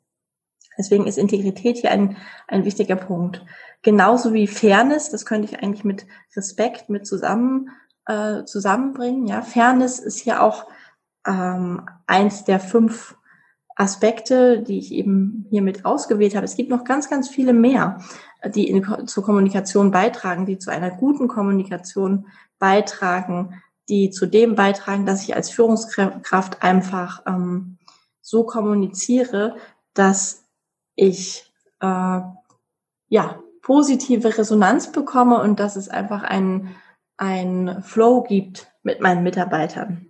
Deswegen 0.76 1.07
ist 1.07 1.18
Integrität 1.18 1.78
hier 1.78 1.90
ein, 1.90 2.16
ein 2.47 2.64
wichtiger 2.64 2.97
Punkt. 2.97 3.45
Genauso 3.83 4.33
wie 4.33 4.47
Fairness, 4.47 5.11
das 5.11 5.25
könnte 5.25 5.49
ich 5.49 5.62
eigentlich 5.62 5.85
mit 5.85 6.07
Respekt 6.37 6.88
mit 6.88 7.07
zusammen 7.07 7.71
äh, 8.08 8.44
zusammenbringen. 8.44 9.26
Ja, 9.26 9.42
Fairness 9.42 9.98
ist 9.98 10.18
hier 10.18 10.42
auch 10.42 10.66
ähm, 11.26 11.88
eins 12.06 12.44
der 12.44 12.58
fünf 12.58 13.16
Aspekte, 13.76 14.62
die 14.62 14.78
ich 14.78 14.92
eben 14.92 15.46
hier 15.50 15.62
mit 15.62 15.84
ausgewählt 15.84 16.34
habe. 16.34 16.44
Es 16.44 16.56
gibt 16.56 16.70
noch 16.70 16.82
ganz, 16.82 17.08
ganz 17.08 17.28
viele 17.28 17.52
mehr, 17.52 18.00
die 18.44 18.68
in, 18.68 19.06
zur 19.06 19.22
Kommunikation 19.22 19.92
beitragen, 19.92 20.46
die 20.46 20.58
zu 20.58 20.70
einer 20.70 20.90
guten 20.90 21.28
Kommunikation 21.28 22.26
beitragen, 22.58 23.62
die 23.88 24.10
zu 24.10 24.26
dem 24.26 24.56
beitragen, 24.56 25.06
dass 25.06 25.22
ich 25.22 25.36
als 25.36 25.50
Führungskraft 25.50 26.62
einfach 26.62 27.22
ähm, 27.26 27.78
so 28.20 28.44
kommuniziere, 28.44 29.56
dass 29.94 30.44
ich 30.96 31.52
äh, 31.80 32.20
ja 33.08 33.38
positive 33.62 34.38
Resonanz 34.38 34.92
bekomme 34.92 35.40
und 35.40 35.60
dass 35.60 35.76
es 35.76 35.88
einfach 35.88 36.22
ein 36.22 36.74
ein 37.18 37.82
Flow 37.82 38.22
gibt 38.22 38.72
mit 38.82 39.00
meinen 39.00 39.22
Mitarbeitern. 39.22 40.06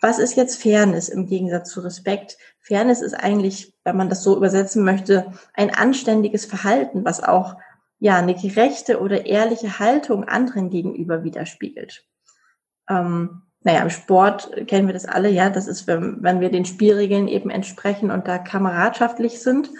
Was 0.00 0.18
ist 0.18 0.36
jetzt 0.36 0.60
Fairness 0.60 1.08
im 1.08 1.26
Gegensatz 1.26 1.70
zu 1.70 1.80
Respekt? 1.80 2.36
Fairness 2.60 3.02
ist 3.02 3.14
eigentlich, 3.14 3.74
wenn 3.84 3.96
man 3.96 4.08
das 4.08 4.22
so 4.22 4.36
übersetzen 4.36 4.84
möchte, 4.84 5.32
ein 5.54 5.74
anständiges 5.74 6.44
Verhalten, 6.44 7.04
was 7.04 7.22
auch 7.22 7.56
ja 7.98 8.16
eine 8.16 8.34
gerechte 8.34 9.00
oder 9.00 9.26
ehrliche 9.26 9.78
Haltung 9.78 10.24
anderen 10.24 10.70
gegenüber 10.70 11.22
widerspiegelt. 11.22 12.04
Ähm, 12.88 13.42
naja, 13.60 13.80
im 13.82 13.90
Sport 13.90 14.66
kennen 14.66 14.88
wir 14.88 14.92
das 14.92 15.06
alle, 15.06 15.30
ja, 15.30 15.50
das 15.50 15.68
ist, 15.68 15.86
wenn, 15.86 16.20
wenn 16.20 16.40
wir 16.40 16.50
den 16.50 16.64
Spielregeln 16.64 17.28
eben 17.28 17.48
entsprechen 17.48 18.10
und 18.10 18.26
da 18.26 18.38
kameradschaftlich 18.38 19.40
sind. 19.40 19.70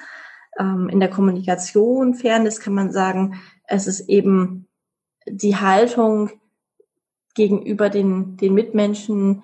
Ähm, 0.56 0.88
in 0.88 1.00
der 1.00 1.10
Kommunikation, 1.10 2.14
Fairness 2.14 2.60
kann 2.60 2.74
man 2.74 2.92
sagen, 2.92 3.40
es 3.66 3.88
ist 3.88 4.08
eben 4.08 4.68
die 5.26 5.56
Haltung, 5.56 6.30
gegenüber 7.34 7.88
den, 7.90 8.36
den 8.36 8.54
Mitmenschen, 8.54 9.42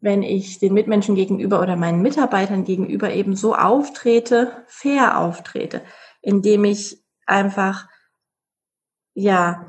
wenn 0.00 0.22
ich 0.22 0.58
den 0.58 0.74
Mitmenschen 0.74 1.14
gegenüber 1.14 1.60
oder 1.60 1.76
meinen 1.76 2.02
Mitarbeitern 2.02 2.64
gegenüber 2.64 3.12
eben 3.12 3.34
so 3.34 3.54
auftrete, 3.54 4.64
fair 4.66 5.18
auftrete, 5.18 5.82
indem 6.22 6.64
ich 6.64 7.02
einfach, 7.26 7.88
ja, 9.14 9.66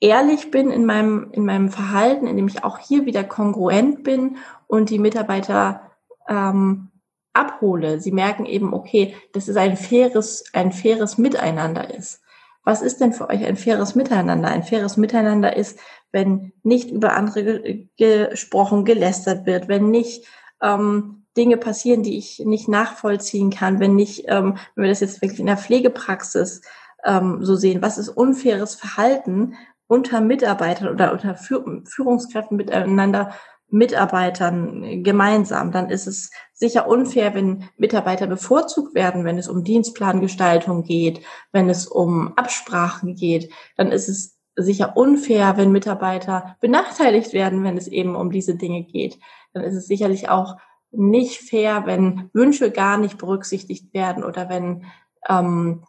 ehrlich 0.00 0.50
bin 0.50 0.70
in 0.70 0.84
meinem, 0.84 1.30
in 1.32 1.44
meinem 1.44 1.70
Verhalten, 1.70 2.26
indem 2.26 2.48
ich 2.48 2.62
auch 2.62 2.78
hier 2.78 3.06
wieder 3.06 3.24
kongruent 3.24 4.04
bin 4.04 4.36
und 4.66 4.90
die 4.90 4.98
Mitarbeiter 4.98 5.90
ähm, 6.28 6.90
abhole. 7.32 8.00
Sie 8.00 8.12
merken 8.12 8.44
eben, 8.44 8.74
okay, 8.74 9.16
dass 9.32 9.48
es 9.48 9.56
ein 9.56 9.76
faires, 9.76 10.44
ein 10.52 10.72
faires 10.72 11.16
Miteinander 11.16 11.94
ist. 11.94 12.20
Was 12.68 12.82
ist 12.82 13.00
denn 13.00 13.14
für 13.14 13.30
euch 13.30 13.46
ein 13.46 13.56
faires 13.56 13.94
Miteinander? 13.94 14.48
Ein 14.48 14.62
faires 14.62 14.98
Miteinander 14.98 15.56
ist, 15.56 15.80
wenn 16.12 16.52
nicht 16.62 16.90
über 16.90 17.14
andere 17.14 17.62
gesprochen, 17.96 18.84
gelästert 18.84 19.46
wird, 19.46 19.68
wenn 19.68 19.90
nicht 19.90 20.26
ähm, 20.60 21.24
Dinge 21.34 21.56
passieren, 21.56 22.02
die 22.02 22.18
ich 22.18 22.40
nicht 22.40 22.68
nachvollziehen 22.68 23.48
kann, 23.48 23.80
wenn 23.80 23.94
nicht, 23.94 24.26
ähm, 24.28 24.58
wenn 24.74 24.82
wir 24.82 24.90
das 24.90 25.00
jetzt 25.00 25.22
wirklich 25.22 25.40
in 25.40 25.46
der 25.46 25.56
Pflegepraxis 25.56 26.60
ähm, 27.06 27.38
so 27.42 27.56
sehen, 27.56 27.80
was 27.80 27.96
ist 27.96 28.10
unfaires 28.10 28.74
Verhalten 28.74 29.54
unter 29.86 30.20
Mitarbeitern 30.20 30.88
oder 30.88 31.12
unter 31.12 31.36
Führungskräften 31.36 32.58
miteinander 32.58 33.32
Mitarbeitern 33.70 35.02
gemeinsam, 35.02 35.72
dann 35.72 35.90
ist 35.90 36.06
es 36.06 36.30
sicher 36.54 36.88
unfair, 36.88 37.34
wenn 37.34 37.64
Mitarbeiter 37.76 38.26
bevorzugt 38.26 38.94
werden, 38.94 39.24
wenn 39.24 39.38
es 39.38 39.48
um 39.48 39.62
Dienstplangestaltung 39.62 40.84
geht, 40.84 41.20
wenn 41.52 41.68
es 41.68 41.86
um 41.86 42.32
Absprachen 42.36 43.14
geht, 43.14 43.52
dann 43.76 43.92
ist 43.92 44.08
es 44.08 44.38
sicher 44.56 44.96
unfair, 44.96 45.56
wenn 45.56 45.70
Mitarbeiter 45.70 46.56
benachteiligt 46.60 47.32
werden, 47.32 47.62
wenn 47.62 47.76
es 47.76 47.86
eben 47.86 48.16
um 48.16 48.30
diese 48.30 48.56
Dinge 48.56 48.82
geht. 48.82 49.18
Dann 49.52 49.62
ist 49.62 49.74
es 49.74 49.86
sicherlich 49.86 50.28
auch 50.28 50.56
nicht 50.90 51.38
fair, 51.38 51.82
wenn 51.84 52.30
Wünsche 52.32 52.70
gar 52.70 52.96
nicht 52.96 53.18
berücksichtigt 53.18 53.92
werden 53.92 54.24
oder 54.24 54.48
wenn 54.48 54.84
ähm, 55.28 55.84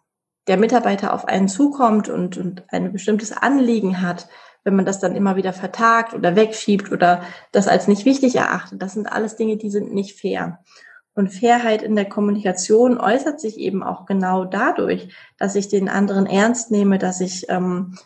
der 0.48 0.58
Mitarbeiter 0.58 1.14
auf 1.14 1.26
einen 1.26 1.48
zukommt 1.48 2.10
und, 2.10 2.38
und 2.38 2.64
ein 2.70 2.92
bestimmtes 2.92 3.32
Anliegen 3.32 4.02
hat, 4.02 4.28
wenn 4.64 4.76
man 4.76 4.86
das 4.86 5.00
dann 5.00 5.16
immer 5.16 5.36
wieder 5.36 5.54
vertagt 5.54 6.14
oder 6.14 6.36
wegschiebt 6.36 6.92
oder 6.92 7.22
das 7.52 7.68
als 7.68 7.88
nicht 7.88 8.06
wichtig 8.06 8.36
erachtet. 8.36 8.82
Das 8.82 8.94
sind 8.94 9.12
alles 9.12 9.36
Dinge, 9.36 9.58
die 9.58 9.70
sind 9.70 9.94
nicht 9.94 10.20
fair. 10.20 10.60
Und 11.16 11.30
Fairheit 11.30 11.82
in 11.82 11.96
der 11.96 12.08
Kommunikation 12.08 12.98
äußert 12.98 13.42
sich 13.42 13.58
eben 13.58 13.84
auch 13.84 14.06
genau 14.06 14.46
dadurch, 14.46 15.14
dass 15.38 15.56
ich 15.56 15.68
den 15.68 15.90
anderen 15.90 16.26
ernst 16.26 16.72
nehme, 16.72 16.98
dass 16.98 17.20
ich 17.20 17.50
ähm, 17.50 17.98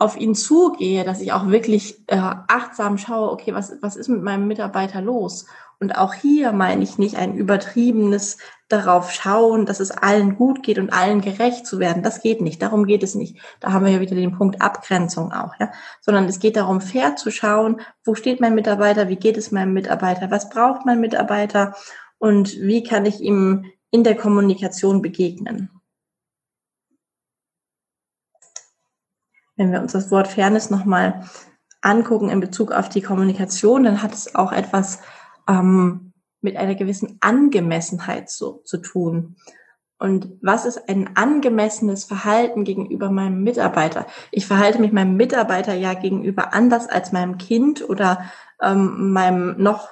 auf 0.00 0.16
ihn 0.16 0.34
zugehe, 0.34 1.04
dass 1.04 1.20
ich 1.20 1.32
auch 1.32 1.48
wirklich 1.48 2.02
äh, 2.06 2.16
achtsam 2.16 2.96
schaue, 2.96 3.30
okay, 3.30 3.52
was, 3.52 3.74
was 3.82 3.96
ist 3.96 4.08
mit 4.08 4.22
meinem 4.22 4.48
Mitarbeiter 4.48 5.02
los? 5.02 5.44
Und 5.78 5.96
auch 5.96 6.14
hier 6.14 6.52
meine 6.52 6.82
ich 6.82 6.96
nicht 6.96 7.16
ein 7.16 7.34
übertriebenes 7.34 8.38
darauf 8.68 9.12
schauen, 9.12 9.66
dass 9.66 9.78
es 9.78 9.90
allen 9.90 10.36
gut 10.36 10.62
geht 10.62 10.78
und 10.78 10.90
allen 10.90 11.20
gerecht 11.20 11.66
zu 11.66 11.78
werden. 11.78 12.02
Das 12.02 12.22
geht 12.22 12.40
nicht. 12.40 12.62
Darum 12.62 12.86
geht 12.86 13.02
es 13.02 13.14
nicht. 13.14 13.38
Da 13.60 13.72
haben 13.72 13.84
wir 13.84 13.92
ja 13.92 14.00
wieder 14.00 14.14
den 14.14 14.36
Punkt 14.36 14.62
Abgrenzung 14.62 15.32
auch, 15.32 15.52
ja. 15.60 15.70
Sondern 16.00 16.24
es 16.24 16.38
geht 16.38 16.56
darum, 16.56 16.80
fair 16.80 17.16
zu 17.16 17.30
schauen, 17.30 17.80
wo 18.02 18.14
steht 18.14 18.40
mein 18.40 18.54
Mitarbeiter, 18.54 19.08
wie 19.08 19.16
geht 19.16 19.36
es 19.36 19.52
meinem 19.52 19.74
Mitarbeiter, 19.74 20.30
was 20.30 20.48
braucht 20.48 20.86
mein 20.86 21.00
Mitarbeiter 21.00 21.74
und 22.18 22.58
wie 22.58 22.82
kann 22.82 23.04
ich 23.04 23.20
ihm 23.20 23.66
in 23.90 24.02
der 24.02 24.16
Kommunikation 24.16 25.02
begegnen. 25.02 25.79
Wenn 29.60 29.72
wir 29.72 29.82
uns 29.82 29.92
das 29.92 30.10
Wort 30.10 30.26
Fairness 30.26 30.70
nochmal 30.70 31.22
angucken 31.82 32.30
in 32.30 32.40
Bezug 32.40 32.72
auf 32.72 32.88
die 32.88 33.02
Kommunikation, 33.02 33.84
dann 33.84 34.02
hat 34.02 34.14
es 34.14 34.34
auch 34.34 34.52
etwas 34.52 35.00
ähm, 35.46 36.14
mit 36.40 36.56
einer 36.56 36.74
gewissen 36.74 37.18
Angemessenheit 37.20 38.30
zu, 38.30 38.62
zu 38.64 38.78
tun. 38.78 39.36
Und 39.98 40.30
was 40.40 40.64
ist 40.64 40.88
ein 40.88 41.14
angemessenes 41.14 42.04
Verhalten 42.04 42.64
gegenüber 42.64 43.10
meinem 43.10 43.42
Mitarbeiter? 43.42 44.06
Ich 44.30 44.46
verhalte 44.46 44.80
mich 44.80 44.92
meinem 44.92 45.18
Mitarbeiter 45.18 45.74
ja 45.74 45.92
gegenüber 45.92 46.54
anders 46.54 46.88
als 46.88 47.12
meinem 47.12 47.36
Kind 47.36 47.86
oder 47.86 48.30
ähm, 48.62 49.12
meinem 49.12 49.62
noch 49.62 49.90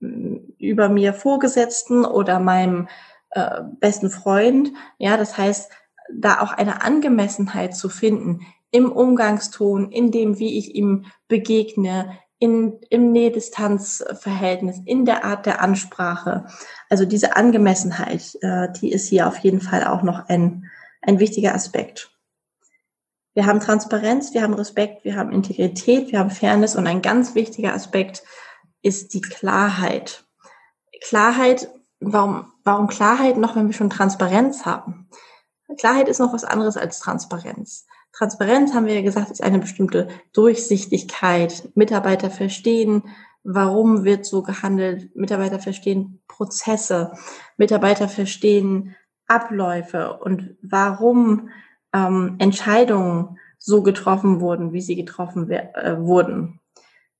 mm, 0.00 0.36
über 0.58 0.90
mir 0.90 1.14
Vorgesetzten 1.14 2.04
oder 2.04 2.40
meinem 2.40 2.88
äh, 3.30 3.62
besten 3.80 4.10
Freund. 4.10 4.70
Ja, 4.98 5.16
das 5.16 5.38
heißt, 5.38 5.72
da 6.14 6.42
auch 6.42 6.52
eine 6.52 6.82
Angemessenheit 6.82 7.74
zu 7.74 7.88
finden 7.88 8.40
im 8.70 8.92
Umgangston, 8.92 9.90
in 9.90 10.10
dem, 10.10 10.38
wie 10.38 10.58
ich 10.58 10.74
ihm 10.74 11.06
begegne, 11.28 12.18
in, 12.38 12.78
im 12.90 13.10
Nähe-Distanz-Verhältnis, 13.12 14.80
in 14.84 15.04
der 15.04 15.24
Art 15.24 15.46
der 15.46 15.60
Ansprache. 15.60 16.46
Also 16.88 17.04
diese 17.04 17.36
Angemessenheit, 17.36 18.38
äh, 18.42 18.68
die 18.80 18.92
ist 18.92 19.08
hier 19.08 19.26
auf 19.26 19.38
jeden 19.38 19.60
Fall 19.60 19.84
auch 19.84 20.02
noch 20.02 20.28
ein, 20.28 20.70
ein 21.02 21.18
wichtiger 21.18 21.54
Aspekt. 21.54 22.10
Wir 23.34 23.46
haben 23.46 23.60
Transparenz, 23.60 24.34
wir 24.34 24.42
haben 24.42 24.54
Respekt, 24.54 25.04
wir 25.04 25.16
haben 25.16 25.32
Integrität, 25.32 26.12
wir 26.12 26.18
haben 26.18 26.30
Fairness 26.30 26.76
und 26.76 26.86
ein 26.86 27.02
ganz 27.02 27.34
wichtiger 27.34 27.74
Aspekt 27.74 28.22
ist 28.82 29.14
die 29.14 29.20
Klarheit. 29.20 30.24
Klarheit, 31.00 31.68
warum, 32.00 32.52
warum 32.64 32.88
Klarheit 32.88 33.36
noch, 33.36 33.56
wenn 33.56 33.66
wir 33.66 33.74
schon 33.74 33.90
Transparenz 33.90 34.64
haben? 34.64 35.08
Klarheit 35.78 36.08
ist 36.08 36.18
noch 36.18 36.32
was 36.32 36.44
anderes 36.44 36.76
als 36.76 36.98
Transparenz. 36.98 37.86
Transparenz 38.12 38.74
haben 38.74 38.86
wir 38.86 38.94
ja 38.94 39.02
gesagt, 39.02 39.30
ist 39.30 39.42
eine 39.42 39.58
bestimmte 39.58 40.08
Durchsichtigkeit. 40.32 41.70
Mitarbeiter 41.74 42.30
verstehen, 42.30 43.02
warum 43.44 44.04
wird 44.04 44.26
so 44.26 44.42
gehandelt. 44.42 45.14
Mitarbeiter 45.14 45.58
verstehen 45.58 46.20
Prozesse. 46.26 47.12
Mitarbeiter 47.56 48.08
verstehen 48.08 48.96
Abläufe 49.26 50.18
und 50.18 50.56
warum 50.62 51.50
ähm, 51.92 52.36
Entscheidungen 52.38 53.38
so 53.58 53.82
getroffen 53.82 54.40
wurden, 54.40 54.72
wie 54.72 54.80
sie 54.80 54.96
getroffen 54.96 55.50
äh, 55.50 55.96
wurden. 55.98 56.60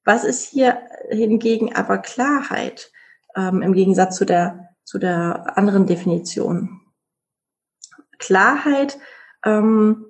Was 0.05 0.24
ist 0.24 0.44
hier 0.44 0.79
hingegen 1.11 1.74
aber 1.74 1.98
Klarheit 1.98 2.90
ähm, 3.37 3.61
im 3.61 3.72
Gegensatz 3.74 4.16
zu 4.16 4.24
der, 4.24 4.70
zu 4.85 4.98
der 4.98 5.59
anderen 5.59 5.87
Definition? 5.87 6.81
Klarheit 8.18 8.98
ähm, 9.44 10.07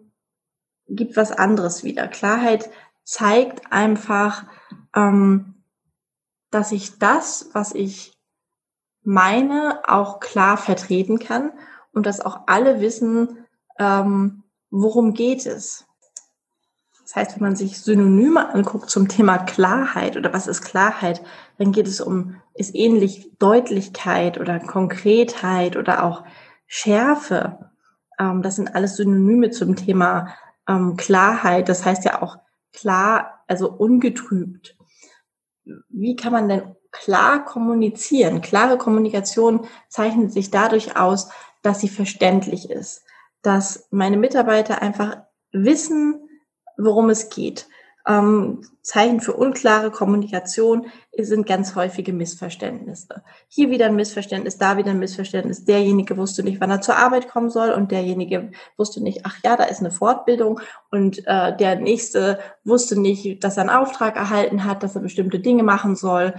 gibt 0.88 1.16
was 1.16 1.32
anderes 1.32 1.84
wieder. 1.84 2.08
Klarheit 2.08 2.70
zeigt 3.04 3.72
einfach, 3.72 4.44
ähm, 4.94 5.54
dass 6.50 6.72
ich 6.72 6.98
das, 6.98 7.50
was 7.52 7.74
ich 7.74 8.12
meine, 9.02 9.80
auch 9.86 10.20
klar 10.20 10.56
vertreten 10.56 11.18
kann 11.18 11.52
und 11.92 12.06
dass 12.06 12.20
auch 12.20 12.40
alle 12.46 12.80
wissen, 12.80 13.46
ähm, 13.78 14.42
worum 14.70 15.14
geht 15.14 15.46
es. 15.46 15.86
Das 17.02 17.16
heißt, 17.16 17.36
wenn 17.36 17.42
man 17.42 17.56
sich 17.56 17.80
Synonyme 17.80 18.52
anguckt 18.52 18.90
zum 18.90 19.08
Thema 19.08 19.38
Klarheit 19.38 20.18
oder 20.18 20.34
was 20.34 20.46
ist 20.46 20.60
Klarheit, 20.60 21.22
dann 21.56 21.72
geht 21.72 21.86
es 21.86 22.02
um, 22.02 22.36
ist 22.52 22.74
ähnlich 22.74 23.30
Deutlichkeit 23.38 24.38
oder 24.38 24.60
Konkretheit 24.60 25.76
oder 25.76 26.04
auch 26.04 26.24
Schärfe. 26.66 27.70
Ähm, 28.18 28.42
das 28.42 28.56
sind 28.56 28.74
alles 28.74 28.96
Synonyme 28.96 29.50
zum 29.50 29.74
Thema 29.74 30.34
ähm, 30.68 30.96
Klarheit, 30.96 31.68
das 31.68 31.84
heißt 31.84 32.04
ja 32.04 32.22
auch 32.22 32.38
klar, 32.72 33.42
also 33.46 33.70
ungetrübt. 33.70 34.76
Wie 35.88 36.16
kann 36.16 36.32
man 36.32 36.48
denn 36.48 36.76
klar 36.90 37.44
kommunizieren? 37.44 38.40
Klare 38.40 38.78
Kommunikation 38.78 39.66
zeichnet 39.88 40.32
sich 40.32 40.50
dadurch 40.50 40.96
aus, 40.96 41.30
dass 41.62 41.80
sie 41.80 41.88
verständlich 41.88 42.70
ist, 42.70 43.04
dass 43.42 43.88
meine 43.90 44.16
Mitarbeiter 44.16 44.80
einfach 44.80 45.18
wissen, 45.52 46.28
worum 46.76 47.10
es 47.10 47.30
geht, 47.30 47.66
ähm, 48.08 48.62
Zeichen 48.82 49.20
für 49.20 49.34
unklare 49.34 49.90
Kommunikation 49.90 50.86
sind 51.16 51.46
ganz 51.46 51.74
häufige 51.74 52.14
Missverständnisse. 52.14 53.22
Hier 53.48 53.70
wieder 53.70 53.86
ein 53.86 53.96
Missverständnis, 53.96 54.56
da 54.56 54.78
wieder 54.78 54.92
ein 54.92 54.98
Missverständnis. 54.98 55.66
Derjenige 55.66 56.16
wusste 56.16 56.42
nicht, 56.42 56.60
wann 56.60 56.70
er 56.70 56.80
zur 56.80 56.96
Arbeit 56.96 57.28
kommen 57.28 57.50
soll 57.50 57.70
und 57.70 57.90
derjenige 57.90 58.50
wusste 58.78 59.02
nicht, 59.02 59.26
ach 59.26 59.36
ja, 59.44 59.56
da 59.56 59.64
ist 59.64 59.80
eine 59.80 59.90
Fortbildung 59.90 60.60
und 60.90 61.26
äh, 61.26 61.54
der 61.54 61.76
nächste 61.76 62.38
wusste 62.64 62.98
nicht, 62.98 63.44
dass 63.44 63.58
er 63.58 63.62
einen 63.62 63.70
Auftrag 63.70 64.16
erhalten 64.16 64.64
hat, 64.64 64.82
dass 64.82 64.94
er 64.94 65.02
bestimmte 65.02 65.38
Dinge 65.38 65.62
machen 65.62 65.94
soll. 65.94 66.32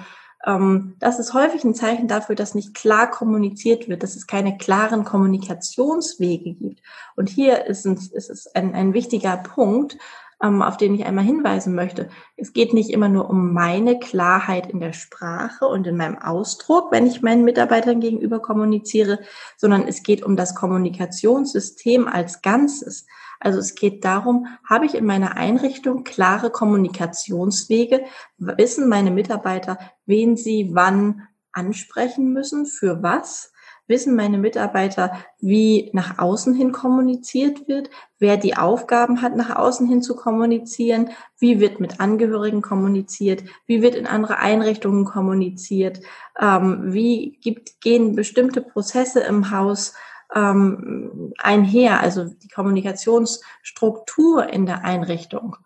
Ähm, 0.45 0.95
das 0.99 1.19
ist 1.19 1.35
häufig 1.35 1.63
ein 1.63 1.75
Zeichen 1.75 2.07
dafür, 2.07 2.35
dass 2.35 2.55
nicht 2.55 2.73
klar 2.73 3.11
kommuniziert 3.11 3.89
wird, 3.89 4.01
dass 4.01 4.15
es 4.15 4.25
keine 4.25 4.57
klaren 4.57 5.03
Kommunikationswege 5.03 6.53
gibt. 6.53 6.81
Und 7.15 7.29
hier 7.29 7.65
ist, 7.67 7.85
ein, 7.85 7.95
ist 7.95 8.29
es 8.29 8.47
ein, 8.55 8.73
ein 8.73 8.93
wichtiger 8.93 9.37
Punkt, 9.37 9.97
auf 10.39 10.77
den 10.77 10.95
ich 10.95 11.05
einmal 11.05 11.25
hinweisen 11.25 11.75
möchte. 11.75 12.09
Es 12.37 12.53
geht 12.53 12.73
nicht 12.73 12.91
immer 12.91 13.09
nur 13.09 13.29
um 13.29 13.53
meine 13.53 13.99
Klarheit 13.99 14.71
in 14.71 14.79
der 14.79 14.93
Sprache 14.93 15.65
und 15.65 15.85
in 15.85 15.97
meinem 15.97 16.17
Ausdruck, 16.17 16.91
wenn 16.91 17.05
ich 17.05 17.21
meinen 17.21 17.43
Mitarbeitern 17.43 17.99
gegenüber 17.99 18.39
kommuniziere, 18.39 19.19
sondern 19.57 19.85
es 19.85 20.01
geht 20.01 20.23
um 20.23 20.37
das 20.37 20.55
Kommunikationssystem 20.55 22.07
als 22.07 22.41
Ganzes. 22.41 23.05
Also 23.41 23.59
es 23.59 23.75
geht 23.75 24.05
darum, 24.05 24.47
habe 24.63 24.85
ich 24.85 24.95
in 24.95 25.05
meiner 25.05 25.35
Einrichtung 25.35 26.03
klare 26.03 26.51
Kommunikationswege? 26.51 28.05
Wissen 28.37 28.87
meine 28.87 29.11
Mitarbeiter, 29.11 29.77
wen 30.05 30.37
sie 30.37 30.69
wann 30.73 31.27
ansprechen 31.51 32.31
müssen, 32.31 32.65
für 32.65 33.03
was? 33.03 33.51
Wissen 33.89 34.15
meine 34.15 34.37
Mitarbeiter, 34.37 35.11
wie 35.39 35.89
nach 35.93 36.19
außen 36.19 36.53
hin 36.53 36.71
kommuniziert 36.71 37.67
wird, 37.67 37.89
wer 38.19 38.37
die 38.37 38.55
Aufgaben 38.55 39.21
hat, 39.21 39.35
nach 39.35 39.55
außen 39.55 39.87
hin 39.87 40.01
zu 40.01 40.15
kommunizieren, 40.15 41.09
wie 41.39 41.59
wird 41.59 41.79
mit 41.79 41.99
Angehörigen 41.99 42.61
kommuniziert, 42.61 43.43
wie 43.65 43.81
wird 43.81 43.95
in 43.95 44.07
andere 44.07 44.37
Einrichtungen 44.37 45.05
kommuniziert, 45.05 46.01
ähm, 46.39 46.93
wie 46.93 47.39
gibt, 47.41 47.81
gehen 47.81 48.15
bestimmte 48.15 48.61
Prozesse 48.61 49.21
im 49.21 49.49
Haus 49.51 49.93
ähm, 50.35 51.33
einher, 51.39 51.99
also 51.99 52.25
die 52.25 52.49
Kommunikationsstruktur 52.49 54.47
in 54.47 54.67
der 54.67 54.85
Einrichtung. 54.85 55.57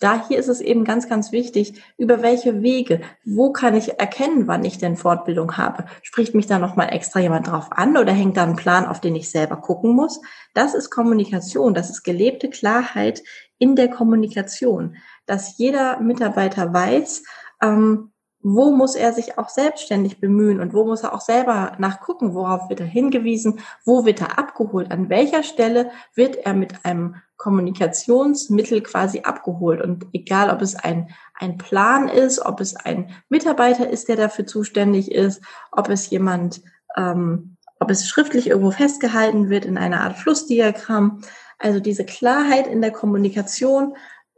Da 0.00 0.26
hier 0.26 0.38
ist 0.38 0.48
es 0.48 0.62
eben 0.62 0.84
ganz, 0.84 1.08
ganz 1.08 1.30
wichtig, 1.30 1.82
über 1.98 2.22
welche 2.22 2.62
Wege, 2.62 3.02
wo 3.24 3.52
kann 3.52 3.76
ich 3.76 4.00
erkennen, 4.00 4.48
wann 4.48 4.64
ich 4.64 4.78
denn 4.78 4.96
Fortbildung 4.96 5.58
habe? 5.58 5.84
Spricht 6.02 6.34
mich 6.34 6.46
da 6.46 6.58
nochmal 6.58 6.88
extra 6.92 7.20
jemand 7.20 7.48
drauf 7.48 7.68
an 7.70 7.98
oder 7.98 8.12
hängt 8.12 8.38
da 8.38 8.44
ein 8.44 8.56
Plan, 8.56 8.86
auf 8.86 9.02
den 9.02 9.14
ich 9.14 9.30
selber 9.30 9.58
gucken 9.58 9.94
muss? 9.94 10.20
Das 10.54 10.74
ist 10.74 10.88
Kommunikation, 10.88 11.74
das 11.74 11.90
ist 11.90 12.02
gelebte 12.02 12.48
Klarheit 12.48 13.22
in 13.58 13.76
der 13.76 13.88
Kommunikation, 13.88 14.96
dass 15.26 15.58
jeder 15.58 16.00
Mitarbeiter 16.00 16.72
weiß, 16.72 17.22
ähm, 17.62 18.10
wo 18.42 18.70
muss 18.70 18.94
er 18.94 19.12
sich 19.12 19.38
auch 19.38 19.48
selbstständig 19.48 20.18
bemühen 20.18 20.60
und 20.60 20.72
wo 20.72 20.84
muss 20.84 21.02
er 21.02 21.14
auch 21.14 21.20
selber 21.20 21.72
nachgucken, 21.78 22.34
worauf 22.34 22.70
wird 22.70 22.80
er 22.80 22.86
hingewiesen, 22.86 23.60
wo 23.84 24.04
wird 24.06 24.20
er 24.20 24.38
abgeholt, 24.38 24.90
an 24.90 25.10
welcher 25.10 25.42
Stelle 25.42 25.90
wird 26.14 26.36
er 26.36 26.54
mit 26.54 26.84
einem 26.84 27.16
Kommunikationsmittel 27.36 28.82
quasi 28.82 29.20
abgeholt. 29.20 29.82
Und 29.82 30.06
egal, 30.12 30.50
ob 30.50 30.62
es 30.62 30.74
ein, 30.74 31.10
ein 31.34 31.58
Plan 31.58 32.08
ist, 32.08 32.44
ob 32.44 32.60
es 32.60 32.76
ein 32.76 33.10
Mitarbeiter 33.28 33.88
ist, 33.88 34.08
der 34.08 34.16
dafür 34.16 34.46
zuständig 34.46 35.10
ist, 35.10 35.42
ob 35.70 35.88
es 35.90 36.08
jemand, 36.08 36.62
ähm, 36.96 37.56
ob 37.78 37.90
es 37.90 38.08
schriftlich 38.08 38.48
irgendwo 38.48 38.70
festgehalten 38.70 39.50
wird 39.50 39.64
in 39.64 39.76
einer 39.76 40.00
Art 40.00 40.16
Flussdiagramm. 40.16 41.22
Also 41.58 41.80
diese 41.80 42.04
Klarheit 42.04 42.66
in 42.66 42.80
der 42.80 42.90
Kommunikation, 42.90 43.94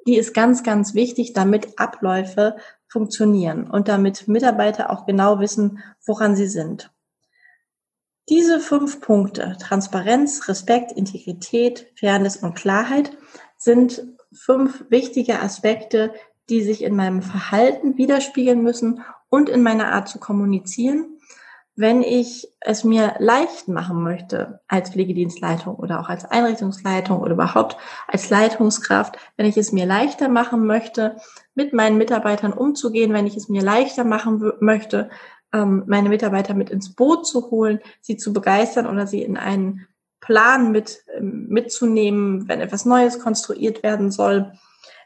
die 0.06 0.16
ist 0.16 0.34
ganz, 0.34 0.64
ganz 0.64 0.94
wichtig, 0.94 1.32
damit 1.32 1.78
Abläufe 1.78 2.56
funktionieren 2.92 3.68
und 3.68 3.88
damit 3.88 4.28
Mitarbeiter 4.28 4.90
auch 4.90 5.06
genau 5.06 5.40
wissen, 5.40 5.82
woran 6.06 6.36
sie 6.36 6.46
sind. 6.46 6.92
Diese 8.28 8.60
fünf 8.60 9.00
Punkte, 9.00 9.56
Transparenz, 9.58 10.48
Respekt, 10.48 10.92
Integrität, 10.92 11.90
Fairness 11.98 12.36
und 12.36 12.54
Klarheit, 12.54 13.16
sind 13.56 14.04
fünf 14.32 14.84
wichtige 14.90 15.40
Aspekte, 15.40 16.12
die 16.50 16.62
sich 16.62 16.82
in 16.82 16.94
meinem 16.94 17.22
Verhalten 17.22 17.96
widerspiegeln 17.96 18.62
müssen 18.62 19.02
und 19.28 19.48
in 19.48 19.62
meiner 19.62 19.92
Art 19.92 20.08
zu 20.08 20.18
kommunizieren 20.18 21.18
wenn 21.74 22.02
ich 22.02 22.48
es 22.60 22.84
mir 22.84 23.14
leicht 23.18 23.68
machen 23.68 24.02
möchte 24.02 24.60
als 24.68 24.90
Pflegedienstleitung 24.90 25.74
oder 25.76 26.00
auch 26.00 26.08
als 26.08 26.24
Einrichtungsleitung 26.24 27.20
oder 27.20 27.32
überhaupt 27.32 27.78
als 28.06 28.28
Leitungskraft, 28.28 29.16
wenn 29.36 29.46
ich 29.46 29.56
es 29.56 29.72
mir 29.72 29.86
leichter 29.86 30.28
machen 30.28 30.66
möchte, 30.66 31.16
mit 31.54 31.72
meinen 31.72 31.96
Mitarbeitern 31.96 32.52
umzugehen, 32.52 33.12
wenn 33.14 33.26
ich 33.26 33.36
es 33.36 33.48
mir 33.48 33.62
leichter 33.62 34.04
machen 34.04 34.52
möchte, 34.60 35.08
ähm, 35.52 35.84
meine 35.86 36.10
Mitarbeiter 36.10 36.54
mit 36.54 36.68
ins 36.68 36.94
Boot 36.94 37.26
zu 37.26 37.50
holen, 37.50 37.80
sie 38.00 38.16
zu 38.16 38.32
begeistern 38.32 38.86
oder 38.86 39.06
sie 39.06 39.22
in 39.22 39.38
einen 39.38 39.86
Plan 40.20 40.72
mit, 40.72 41.04
ähm, 41.16 41.46
mitzunehmen, 41.48 42.48
wenn 42.48 42.60
etwas 42.60 42.84
Neues 42.84 43.18
konstruiert 43.18 43.82
werden 43.82 44.10
soll. 44.10 44.52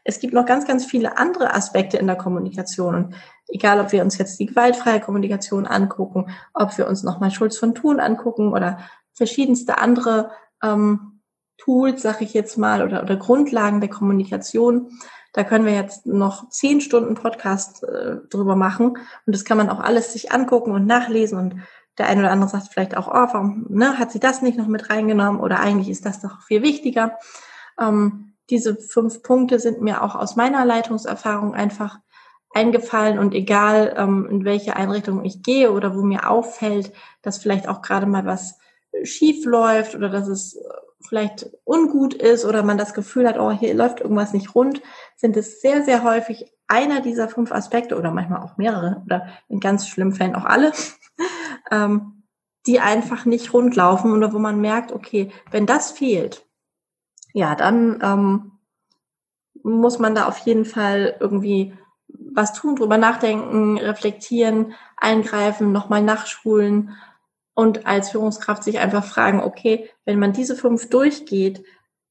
Es 0.07 0.21
gibt 0.21 0.33
noch 0.33 0.45
ganz, 0.45 0.65
ganz 0.65 0.85
viele 0.85 1.17
andere 1.17 1.53
Aspekte 1.53 1.97
in 1.97 2.07
der 2.07 2.15
Kommunikation. 2.15 2.95
Und 2.95 3.15
egal 3.49 3.81
ob 3.81 3.91
wir 3.91 4.01
uns 4.01 4.17
jetzt 4.17 4.39
die 4.39 4.45
gewaltfreie 4.45 5.01
Kommunikation 5.01 5.67
angucken, 5.67 6.27
ob 6.53 6.77
wir 6.77 6.87
uns 6.87 7.03
nochmal 7.03 7.29
Schulz 7.29 7.57
von 7.57 7.75
Thun 7.75 7.99
angucken 7.99 8.53
oder 8.53 8.79
verschiedenste 9.11 9.79
andere 9.79 10.31
ähm, 10.63 11.19
Tools, 11.57 12.03
sag 12.03 12.21
ich 12.21 12.33
jetzt 12.33 12.57
mal, 12.57 12.83
oder, 12.83 13.03
oder 13.03 13.17
Grundlagen 13.17 13.81
der 13.81 13.89
Kommunikation. 13.89 14.91
Da 15.33 15.43
können 15.43 15.65
wir 15.65 15.73
jetzt 15.73 16.05
noch 16.05 16.49
zehn 16.49 16.79
Stunden 16.79 17.15
Podcast 17.15 17.83
äh, 17.83 18.15
drüber 18.29 18.55
machen 18.55 18.91
und 18.91 19.35
das 19.35 19.43
kann 19.43 19.57
man 19.57 19.69
auch 19.69 19.81
alles 19.81 20.13
sich 20.13 20.31
angucken 20.31 20.71
und 20.71 20.85
nachlesen 20.85 21.37
und 21.37 21.55
der 21.97 22.07
eine 22.07 22.21
oder 22.21 22.31
andere 22.31 22.49
sagt 22.49 22.69
vielleicht 22.71 22.95
auch, 22.95 23.09
oh, 23.09 23.33
warum 23.33 23.65
ne, 23.69 23.99
hat 23.99 24.11
sie 24.11 24.19
das 24.19 24.41
nicht 24.41 24.57
noch 24.57 24.67
mit 24.67 24.89
reingenommen 24.89 25.41
oder 25.41 25.59
eigentlich 25.59 25.89
ist 25.89 26.05
das 26.05 26.21
doch 26.21 26.41
viel 26.43 26.61
wichtiger. 26.61 27.17
Ähm, 27.79 28.36
diese 28.49 28.75
fünf 28.75 29.23
Punkte 29.23 29.59
sind 29.59 29.81
mir 29.81 30.03
auch 30.03 30.15
aus 30.15 30.35
meiner 30.35 30.65
Leitungserfahrung 30.65 31.53
einfach 31.53 31.99
eingefallen 32.53 33.19
und 33.19 33.33
egal, 33.33 33.93
ähm, 33.97 34.27
in 34.29 34.45
welche 34.45 34.75
Einrichtung 34.75 35.23
ich 35.23 35.43
gehe 35.43 35.71
oder 35.71 35.95
wo 35.95 36.01
mir 36.01 36.29
auffällt, 36.29 36.91
dass 37.21 37.37
vielleicht 37.37 37.67
auch 37.67 37.81
gerade 37.81 38.05
mal 38.05 38.25
was 38.25 38.57
schief 39.03 39.45
läuft 39.45 39.95
oder 39.95 40.09
dass 40.09 40.27
es 40.27 40.57
vielleicht 41.07 41.49
ungut 41.63 42.13
ist 42.13 42.45
oder 42.45 42.63
man 42.63 42.77
das 42.77 42.93
Gefühl 42.93 43.27
hat, 43.27 43.37
oh, 43.37 43.51
hier 43.51 43.73
läuft 43.73 44.01
irgendwas 44.01 44.33
nicht 44.33 44.55
rund, 44.55 44.81
sind 45.15 45.37
es 45.37 45.61
sehr, 45.61 45.83
sehr 45.83 46.03
häufig 46.03 46.51
einer 46.67 47.01
dieser 47.01 47.29
fünf 47.29 47.51
Aspekte 47.51 47.97
oder 47.97 48.11
manchmal 48.11 48.41
auch 48.41 48.57
mehrere 48.57 49.01
oder 49.05 49.27
in 49.47 49.59
ganz 49.59 49.87
schlimmen 49.87 50.13
Fällen 50.13 50.35
auch 50.35 50.45
alle, 50.45 50.71
ähm, 51.71 52.23
die 52.65 52.79
einfach 52.79 53.25
nicht 53.25 53.53
rund 53.53 53.75
laufen 53.75 54.11
oder 54.11 54.33
wo 54.33 54.39
man 54.39 54.59
merkt, 54.59 54.91
okay, 54.91 55.31
wenn 55.51 55.65
das 55.65 55.91
fehlt, 55.91 56.46
ja, 57.37 57.53
dann 57.53 57.99
ähm, 58.01 58.51
muss 59.61 59.99
man 59.99 60.15
da 60.15 60.25
auf 60.25 60.39
jeden 60.39 60.65
Fall 60.65 61.17
irgendwie 61.19 61.71
was 62.07 62.53
tun, 62.53 62.75
drüber 62.75 62.97
nachdenken, 62.97 63.77
reflektieren, 63.77 64.73
eingreifen, 64.95 65.71
nochmal 65.71 66.01
nachschulen 66.01 66.97
und 67.53 67.85
als 67.85 68.09
Führungskraft 68.09 68.63
sich 68.63 68.79
einfach 68.79 69.05
fragen, 69.05 69.39
okay, 69.39 69.87
wenn 70.03 70.17
man 70.17 70.33
diese 70.33 70.55
fünf 70.55 70.89
durchgeht, 70.89 71.63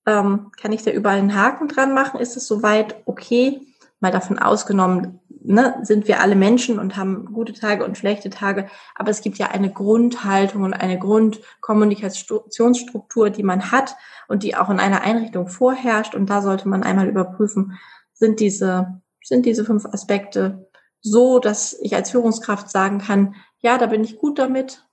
ähm, 0.07 0.53
kann 0.61 0.71
ich 0.71 0.85
da 0.85 0.93
überall 0.93 1.19
einen 1.19 1.35
Haken 1.35 1.67
dran 1.67 1.93
machen? 1.93 2.21
Ist 2.21 2.37
es 2.37 2.47
soweit 2.47 2.95
okay? 3.07 3.67
Mal 3.99 4.13
davon 4.13 4.39
ausgenommen, 4.39 5.19
ne, 5.47 5.79
sind 5.83 6.09
wir 6.09 6.21
alle 6.21 6.37
Menschen 6.37 6.79
und 6.79 6.97
haben 6.97 7.33
gute 7.33 7.53
Tage 7.53 7.85
und 7.85 7.97
schlechte 7.97 8.31
Tage, 8.31 8.69
aber 8.95 9.11
es 9.11 9.23
gibt 9.23 9.39
ja 9.39 9.49
eine 9.49 9.73
Grundhaltung 9.73 10.63
und 10.63 10.75
eine 10.75 10.99
Grundkommunikationsstruktur, 10.99 13.31
die 13.31 13.43
man 13.43 13.71
hat 13.71 13.97
und 14.29 14.43
die 14.43 14.57
auch 14.57 14.71
in 14.71 14.81
einer 14.81 15.03
Einrichtung 15.03 15.49
vorherrscht. 15.49 16.15
Und 16.15 16.31
da 16.31 16.41
sollte 16.43 16.69
man 16.69 16.83
einmal 16.83 17.09
überprüfen, 17.09 17.79
sind 18.13 18.41
diese 18.41 19.01
sind 19.27 19.45
diese 19.45 19.65
fünf 19.65 19.85
Aspekte 19.87 20.71
so, 21.01 21.41
dass 21.41 21.77
ich 21.81 21.97
als 21.97 22.13
Führungskraft 22.13 22.71
sagen 22.71 22.99
kann, 22.99 23.35
ja, 23.59 23.77
da 23.77 23.87
bin 23.87 24.05
ich 24.05 24.19
gut 24.19 24.39
damit. 24.39 24.87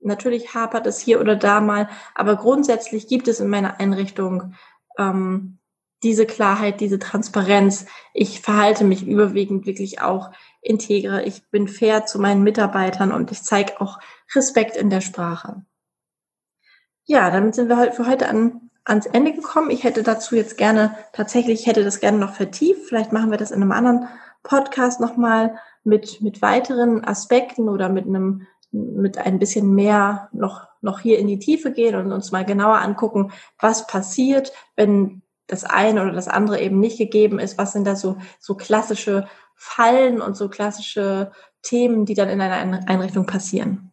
Natürlich 0.00 0.54
hapert 0.54 0.86
es 0.86 1.00
hier 1.00 1.20
oder 1.20 1.34
da 1.34 1.60
mal, 1.60 1.88
aber 2.14 2.36
grundsätzlich 2.36 3.08
gibt 3.08 3.26
es 3.26 3.40
in 3.40 3.48
meiner 3.48 3.80
Einrichtung 3.80 4.54
ähm, 4.96 5.58
diese 6.04 6.26
Klarheit, 6.26 6.80
diese 6.80 6.98
Transparenz. 6.98 7.86
Ich 8.12 8.40
verhalte 8.40 8.84
mich 8.84 9.06
überwiegend 9.06 9.66
wirklich 9.66 10.00
auch 10.00 10.30
integre. 10.60 11.22
Ich 11.24 11.48
bin 11.50 11.66
fair 11.66 12.06
zu 12.06 12.20
meinen 12.20 12.42
Mitarbeitern 12.42 13.10
und 13.10 13.32
ich 13.32 13.42
zeige 13.42 13.80
auch 13.80 13.98
Respekt 14.34 14.76
in 14.76 14.90
der 14.90 15.00
Sprache. 15.00 15.64
Ja, 17.06 17.30
damit 17.30 17.54
sind 17.54 17.68
wir 17.68 17.92
für 17.92 18.06
heute 18.06 18.28
an 18.28 18.70
ans 18.84 19.06
Ende 19.06 19.32
gekommen. 19.32 19.70
Ich 19.70 19.84
hätte 19.84 20.02
dazu 20.02 20.36
jetzt 20.36 20.58
gerne, 20.58 20.96
tatsächlich 21.12 21.60
ich 21.60 21.66
hätte 21.66 21.84
das 21.84 22.00
gerne 22.00 22.18
noch 22.18 22.34
vertieft. 22.34 22.86
Vielleicht 22.86 23.12
machen 23.12 23.30
wir 23.30 23.38
das 23.38 23.50
in 23.50 23.62
einem 23.62 23.72
anderen 23.72 24.08
Podcast 24.42 25.00
nochmal 25.00 25.58
mit, 25.84 26.20
mit 26.20 26.42
weiteren 26.42 27.04
Aspekten 27.04 27.68
oder 27.68 27.88
mit 27.88 28.06
einem, 28.06 28.46
mit 28.70 29.18
ein 29.18 29.38
bisschen 29.38 29.74
mehr 29.74 30.28
noch, 30.32 30.68
noch 30.82 31.00
hier 31.00 31.18
in 31.18 31.26
die 31.26 31.38
Tiefe 31.38 31.72
gehen 31.72 31.94
und 31.94 32.12
uns 32.12 32.30
mal 32.30 32.44
genauer 32.44 32.78
angucken, 32.78 33.32
was 33.58 33.86
passiert, 33.86 34.52
wenn 34.76 35.22
das 35.46 35.64
eine 35.64 36.02
oder 36.02 36.12
das 36.12 36.28
andere 36.28 36.60
eben 36.60 36.80
nicht 36.80 36.98
gegeben 36.98 37.38
ist. 37.38 37.58
Was 37.58 37.72
sind 37.72 37.86
da 37.86 37.96
so, 37.96 38.16
so 38.40 38.54
klassische 38.54 39.28
Fallen 39.54 40.20
und 40.20 40.36
so 40.36 40.48
klassische 40.48 41.32
Themen, 41.62 42.04
die 42.04 42.14
dann 42.14 42.28
in 42.28 42.40
einer 42.40 42.88
Einrichtung 42.88 43.26
passieren. 43.26 43.92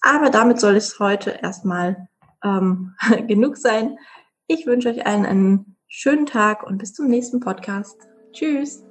Aber 0.00 0.30
damit 0.30 0.60
soll 0.60 0.76
es 0.76 0.98
heute 0.98 1.30
erstmal 1.30 2.08
ähm, 2.44 2.94
genug 3.26 3.56
sein. 3.56 3.98
Ich 4.46 4.66
wünsche 4.66 4.88
euch 4.88 5.06
allen 5.06 5.24
einen 5.24 5.76
schönen 5.88 6.26
Tag 6.26 6.64
und 6.64 6.78
bis 6.78 6.94
zum 6.94 7.06
nächsten 7.06 7.40
Podcast. 7.40 7.96
Tschüss. 8.32 8.82